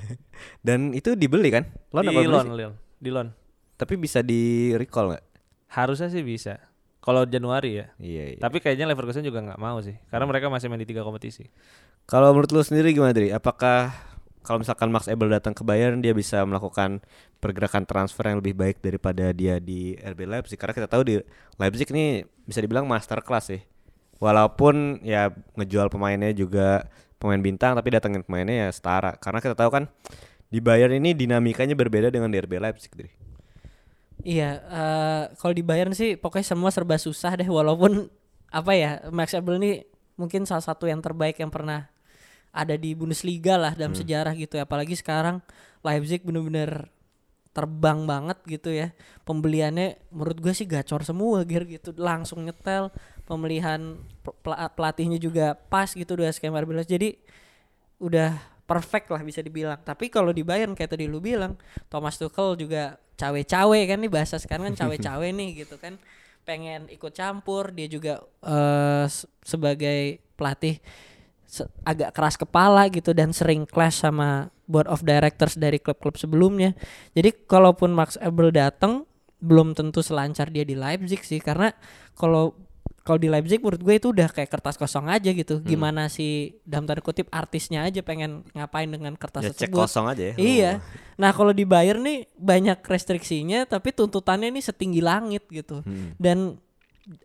[0.60, 1.66] Dan itu dibeli kan?
[1.90, 2.46] Loan di loan?
[2.52, 2.72] Lil.
[2.96, 3.28] di loan
[3.74, 5.24] Tapi bisa di recall nggak?
[5.68, 6.60] harusnya sih bisa
[7.00, 8.38] kalau Januari ya Iya, iya.
[8.38, 11.48] tapi kayaknya Leverkusen juga nggak mau sih karena mereka masih main di tiga kompetisi
[12.04, 13.30] Kalau menurut lu sendiri gimana Dri?
[13.30, 13.94] Apakah
[14.42, 16.98] kalau misalkan Max Ebel datang ke Bayern dia bisa melakukan
[17.38, 20.58] pergerakan transfer yang lebih baik daripada dia di RB Leipzig?
[20.58, 21.14] Karena kita tahu di
[21.56, 23.62] Leipzig ini bisa dibilang master class sih.
[24.22, 26.86] Walaupun ya ngejual pemainnya juga
[27.18, 29.18] pemain bintang tapi datengin pemainnya ya setara.
[29.18, 29.90] Karena kita tahu kan
[30.46, 33.10] di Bayern ini dinamikanya berbeda dengan di RB Leipzig, Dri.
[34.22, 38.06] Iya, eh, kalau di Bayern sih pokoknya semua serba susah deh walaupun
[38.54, 39.72] apa ya Max Ebel ini
[40.14, 41.90] mungkin salah satu yang terbaik yang pernah
[42.52, 44.68] ada di Bundesliga lah dalam sejarah gitu ya.
[44.68, 45.42] Apalagi sekarang
[45.82, 46.92] Leipzig bener-bener
[47.56, 48.92] terbang banget gitu ya.
[49.24, 52.92] Pembeliannya menurut gue sih gacor semua gear gitu langsung nyetel.
[53.22, 56.92] Pemilihan pel- pel- pelatihnya juga pas gitu udah skema RB Leipzig.
[56.98, 57.08] Jadi
[58.02, 58.34] udah
[58.66, 59.78] perfect lah bisa dibilang.
[59.80, 61.54] Tapi kalau di Bayern kayak tadi lu bilang,
[61.86, 66.00] Thomas Tuchel juga cawe-cawe kan nih bahasa sekarang kan cawe-cawe nih gitu kan.
[66.42, 68.18] Pengen ikut campur, dia juga
[69.06, 70.82] se- sebagai pelatih
[71.46, 76.74] se- agak keras kepala gitu dan sering clash sama board of directors dari klub-klub sebelumnya.
[77.14, 79.04] Jadi kalaupun Max Eberl datang
[79.38, 81.70] belum tentu selancar dia di Leipzig sih karena
[82.14, 82.56] kalau
[83.02, 85.58] kalau di Leipzig menurut gue itu udah kayak kertas kosong aja gitu.
[85.58, 85.66] Hmm.
[85.66, 89.78] Gimana sih dalam tanda kutip artisnya aja pengen ngapain dengan kertas Ya cek tersebut.
[89.82, 90.34] kosong aja ya.
[90.38, 90.72] Iya.
[91.18, 95.82] Nah, kalau di Bayern nih banyak restriksinya tapi tuntutannya nih setinggi langit gitu.
[95.82, 96.14] Hmm.
[96.14, 96.62] Dan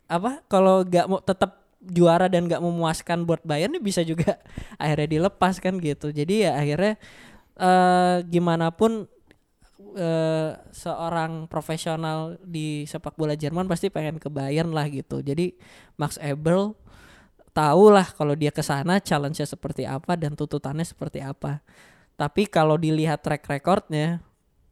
[0.10, 4.42] apa kalau nggak mau tetap juara dan nggak memuaskan buat Bayern nih bisa juga
[4.82, 6.10] akhirnya dilepas kan gitu.
[6.10, 6.98] Jadi ya akhirnya
[7.58, 9.06] eh gimana pun
[9.98, 15.26] eh, seorang profesional di sepak bola Jerman pasti pengen ke Bayern lah gitu.
[15.26, 15.58] Jadi
[15.98, 16.78] Max Eberl
[17.58, 21.66] tahu lah kalau dia ke sana challenge-nya seperti apa dan tuntutannya seperti apa.
[22.14, 24.22] Tapi kalau dilihat track recordnya,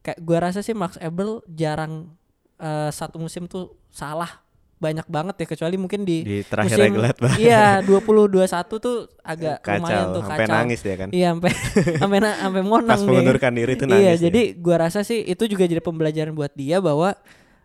[0.06, 2.14] kayak gua rasa sih Max Eberl jarang
[2.62, 4.45] eh, satu musim tuh salah
[4.76, 7.32] banyak banget ya kecuali mungkin di, Di terakhir musim Gladbach.
[7.40, 7.96] iya 20
[8.28, 10.54] 21 tuh agak lumayan Kacau, tuh sampai kacau.
[10.54, 11.08] nangis dia kan.
[11.08, 11.52] Iya sampai
[12.04, 14.24] sampai na- sampai monang Pas mengundurkan diri tuh Iya, nangis dia.
[14.28, 17.16] jadi gua rasa sih itu juga jadi pembelajaran buat dia bahwa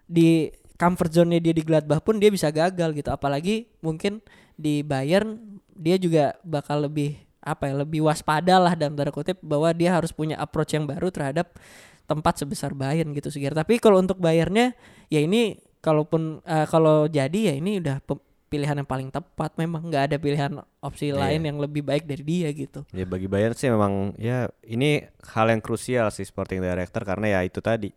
[0.06, 3.10] di comfort zone-nya dia di Gladbach pun dia bisa gagal gitu.
[3.10, 4.24] Apalagi mungkin
[4.56, 5.38] di Bayern
[5.72, 10.10] dia juga bakal lebih apa ya, lebih waspada lah dalam tanda kutip bahwa dia harus
[10.10, 11.58] punya approach yang baru terhadap
[12.06, 13.52] tempat sebesar Bayern gitu Sigir.
[13.52, 14.74] Tapi kalau untuk Bayernnya
[15.08, 18.00] ya ini kalaupun eh, kalau jadi ya ini udah
[18.48, 21.18] pilihan yang paling tepat memang nggak ada pilihan opsi Iya.
[21.18, 22.84] lain yang lebih baik dari dia gitu.
[22.92, 27.40] Ya bagi Bayern sih memang ya ini hal yang krusial sih sporting director karena ya
[27.42, 27.96] itu tadi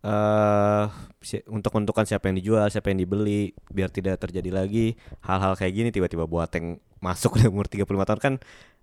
[0.00, 0.84] eh
[1.20, 5.74] si- untuk menentukan siapa yang dijual, siapa yang dibeli biar tidak terjadi lagi hal-hal kayak
[5.74, 8.34] gini tiba-tiba buat yang masuk udah umur 35 tahun kan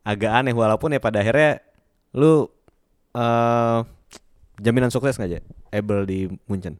[0.03, 1.63] agak aneh walaupun ya pada akhirnya
[2.13, 2.45] lu
[3.13, 3.79] eh
[4.57, 5.39] jaminan sukses nggak aja
[5.71, 6.77] Ebel di Munchen.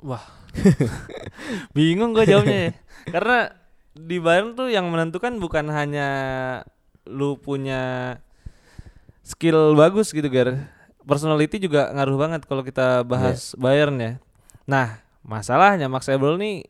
[0.00, 0.24] Wah.
[1.76, 2.72] Bingung gue jawabnya ya.
[3.14, 3.38] Karena
[3.94, 6.08] di Bayern tuh yang menentukan bukan hanya
[7.04, 8.16] lu punya
[9.24, 10.70] skill bagus gitu Gar.
[11.04, 14.12] Personality juga ngaruh banget kalau kita bahas Bayern ya.
[14.68, 16.68] Nah, masalahnya Max Eberl nih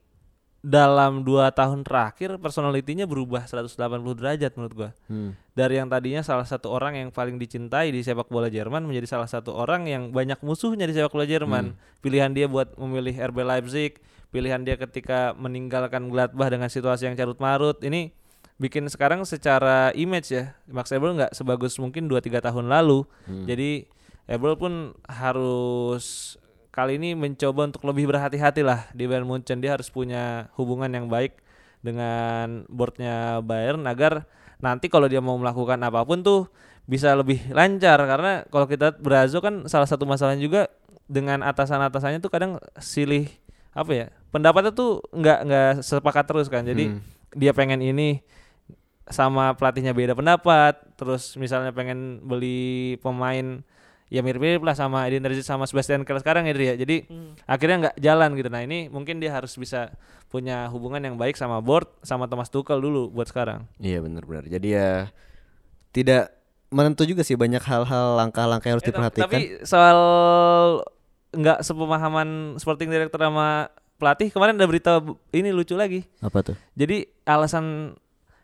[0.61, 3.73] dalam dua tahun terakhir personalitinya berubah 180
[4.13, 4.91] derajat menurut gua.
[5.09, 5.33] Hmm.
[5.57, 9.29] Dari yang tadinya salah satu orang yang paling dicintai di sepak bola Jerman menjadi salah
[9.29, 11.73] satu orang yang banyak musuhnya di sepak bola Jerman.
[12.05, 17.41] Pilihan dia buat memilih RB Leipzig, pilihan dia ketika meninggalkan Gladbach dengan situasi yang carut
[17.41, 18.13] marut ini
[18.61, 23.09] bikin sekarang secara image ya Max Eberl nggak sebagus mungkin 2-3 tahun lalu.
[23.49, 23.89] Jadi
[24.29, 24.73] Eberl pun
[25.09, 26.37] harus
[26.71, 29.59] kali ini mencoba untuk lebih berhati-hati lah di Bayern Munchen.
[29.59, 31.39] Dia harus punya hubungan yang baik
[31.83, 34.27] dengan boardnya Bayern agar
[34.63, 36.47] nanti kalau dia mau melakukan apa pun tuh
[36.87, 37.99] bisa lebih lancar.
[37.99, 40.63] Karena kalau kita Brazo kan salah satu masalahnya juga
[41.11, 43.27] dengan atasan-atasannya tuh kadang silih
[43.75, 46.63] apa ya pendapatnya tuh nggak nggak sepakat terus kan.
[46.63, 47.03] Jadi Hmm.
[47.35, 48.23] dia pengen ini
[49.11, 53.67] sama pelatihnya beda pendapat terus misalnya pengen beli pemain
[54.11, 57.07] ya mirip-mirip lah sama Edin Terzic sama Sebastian Kehl sekarang ya Dri, ya jadi
[57.45, 59.95] akhirnya nggak jalan gitu nah ini mungkin dia harus bisa
[60.27, 64.47] punya hubungan yang baik sama board sama Thomas Tuchel dulu buat sekarang Iya benar-benar.
[64.47, 65.11] Jadi ya
[65.91, 66.35] tidak
[66.69, 69.27] menentu juga sih banyak hal-hal langkah-langkah yang harus Eh, diperhatikan.
[69.27, 69.99] tapi soal
[71.31, 76.55] nggak sepemahaman sporting director sama pelatih kemarin ada berita ini lucu lagi Apa tuh?
[76.73, 77.99] jadi alasan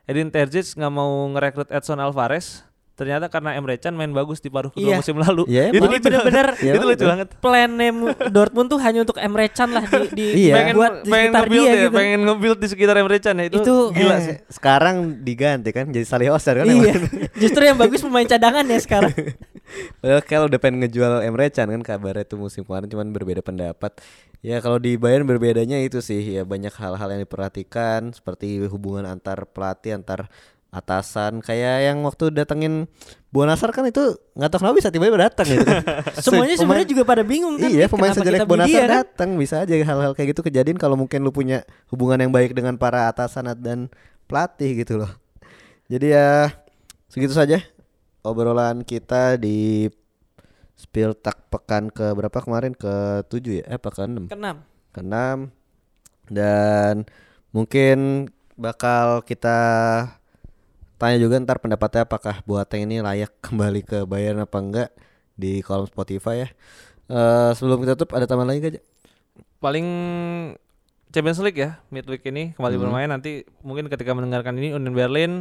[0.04, 2.65] Edin Terzic nggak mau ngerekrut Edson Alvarez
[2.96, 4.96] ternyata karena Emre Can main bagus di paruh kedua Iya.
[4.96, 9.16] musim lalu Iya, itu bener-bener Iya, itu lucu banget Plannya mu- Dortmund tuh hanya untuk
[9.16, 10.54] Emre Can lah di, di Iya.
[10.56, 11.92] pengen buat di pengen sekitar nge-build dia ya, gitu.
[11.92, 15.84] pengen nge-build di sekitar Emre Can ya itu, Itu gila Eh, sih Sekarang diganti kan
[15.86, 16.96] jadi Salih Oscar kan iya.
[17.36, 19.12] Justru yang bagus pemain cadangan ya sekarang.
[20.00, 23.92] Padahal kalau udah pengen ngejual Emre Can kan kabarnya tuh musim kemarin cuman berbeda pendapat.
[24.40, 29.44] Ya kalau di Bayern berbedanya itu sih ya banyak hal-hal yang diperhatikan seperti hubungan antar
[29.44, 30.30] pelatih antar
[30.70, 32.84] atasan kayak yang waktu datengin
[33.26, 35.84] Bonasar kan itu nggak tahu kenapa bisa tiba-tiba datang gitu kan.
[36.24, 37.68] Semuanya Se- sebenarnya juga pada bingung kan.
[37.68, 38.96] Iya nih, pemain sejelek Bonasar kan?
[39.04, 42.74] datang bisa aja hal-hal kayak gitu kejadian kalau mungkin lu punya hubungan yang baik dengan
[42.74, 43.92] para atasan dan
[44.24, 45.12] pelatih gitu loh.
[45.86, 46.48] Jadi ya
[47.06, 47.60] segitu saja
[48.24, 49.86] obrolan kita di
[50.72, 54.60] Spill tak pekan ke berapa kemarin ke 7 ya eh apa ke 6 Keenam.
[54.92, 55.48] ke 6
[56.28, 57.04] dan
[57.48, 59.58] mungkin bakal kita
[60.96, 64.90] tanya juga ntar pendapatnya apakah Boateng ini layak kembali ke Bayern apa enggak
[65.36, 66.48] di kolom Spotify ya.
[67.06, 68.84] Eh sebelum kita tutup ada tambahan lagi gak?
[69.60, 69.86] Paling
[71.12, 72.82] Champions League ya midweek ini kembali Hmm.
[72.82, 75.32] bermain nanti mungkin ketika mendengarkan ini Union Berlin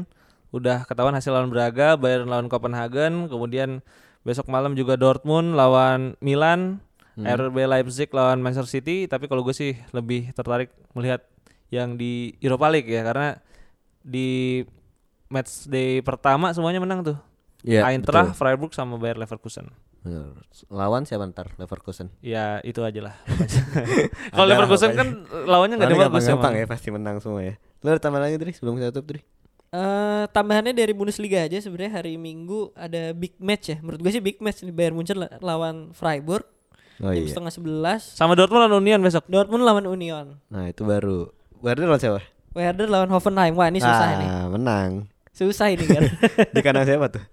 [0.55, 3.83] udah ketahuan hasil lawan Braga, Bayern lawan Copenhagen, kemudian
[4.23, 6.79] besok malam juga Dortmund lawan Milan,
[7.19, 9.03] RB Leipzig lawan Manchester City.
[9.03, 11.27] Tapi kalau gue sih lebih tertarik melihat
[11.73, 13.35] yang di Europa League ya karena
[13.99, 14.61] di
[15.27, 17.17] match day pertama semuanya menang tuh.
[17.65, 18.37] Iya, Eintracht, betul.
[18.37, 19.73] Freiburg sama Bayer Leverkusen.
[20.05, 20.37] Bener.
[20.69, 22.13] Lawan siapa ntar Leverkusen.
[22.21, 23.15] Ya itu aja lah.
[24.37, 26.61] Kalau Leverkusen kan lawannya nggak ada bagus gampang-gampang emang.
[26.61, 27.57] ya pasti menang semua ya.
[27.81, 29.21] Lu ada tambahan lagi Dri sebelum kita tutup Dri?
[29.75, 33.77] Eh, tambahannya dari Bundesliga aja sebenarnya hari Minggu ada big match ya.
[33.81, 36.45] Menurut gue sih big match nih Bayern Munchen la- lawan Freiburg
[37.03, 37.31] Oh jam iya.
[37.33, 38.01] setengah sebelas.
[38.15, 39.27] Sama Dortmund lawan Union besok.
[39.27, 40.39] Dortmund lawan Union.
[40.47, 41.27] Nah itu baru.
[41.59, 42.21] Werder lawan siapa?
[42.55, 43.51] Werder lawan Hoffenheim.
[43.57, 44.29] Wah ini susah ah, nih.
[44.55, 44.91] menang.
[45.35, 46.07] Susah ini kan.
[46.55, 47.23] Di kandang siapa tuh?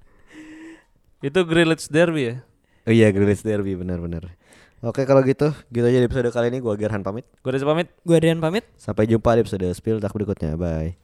[1.22, 2.36] Itu Grillage Derby ya.
[2.82, 4.34] Oh iya Grilis Derby benar-benar.
[4.82, 7.22] Oke kalau gitu, gitu aja di episode kali ini gua Gerhan pamit.
[7.46, 7.86] Gue Reza pamit.
[8.02, 8.66] gue Adrian pamit.
[8.74, 10.58] Sampai jumpa di episode Spill Tak berikutnya.
[10.58, 10.98] Bye.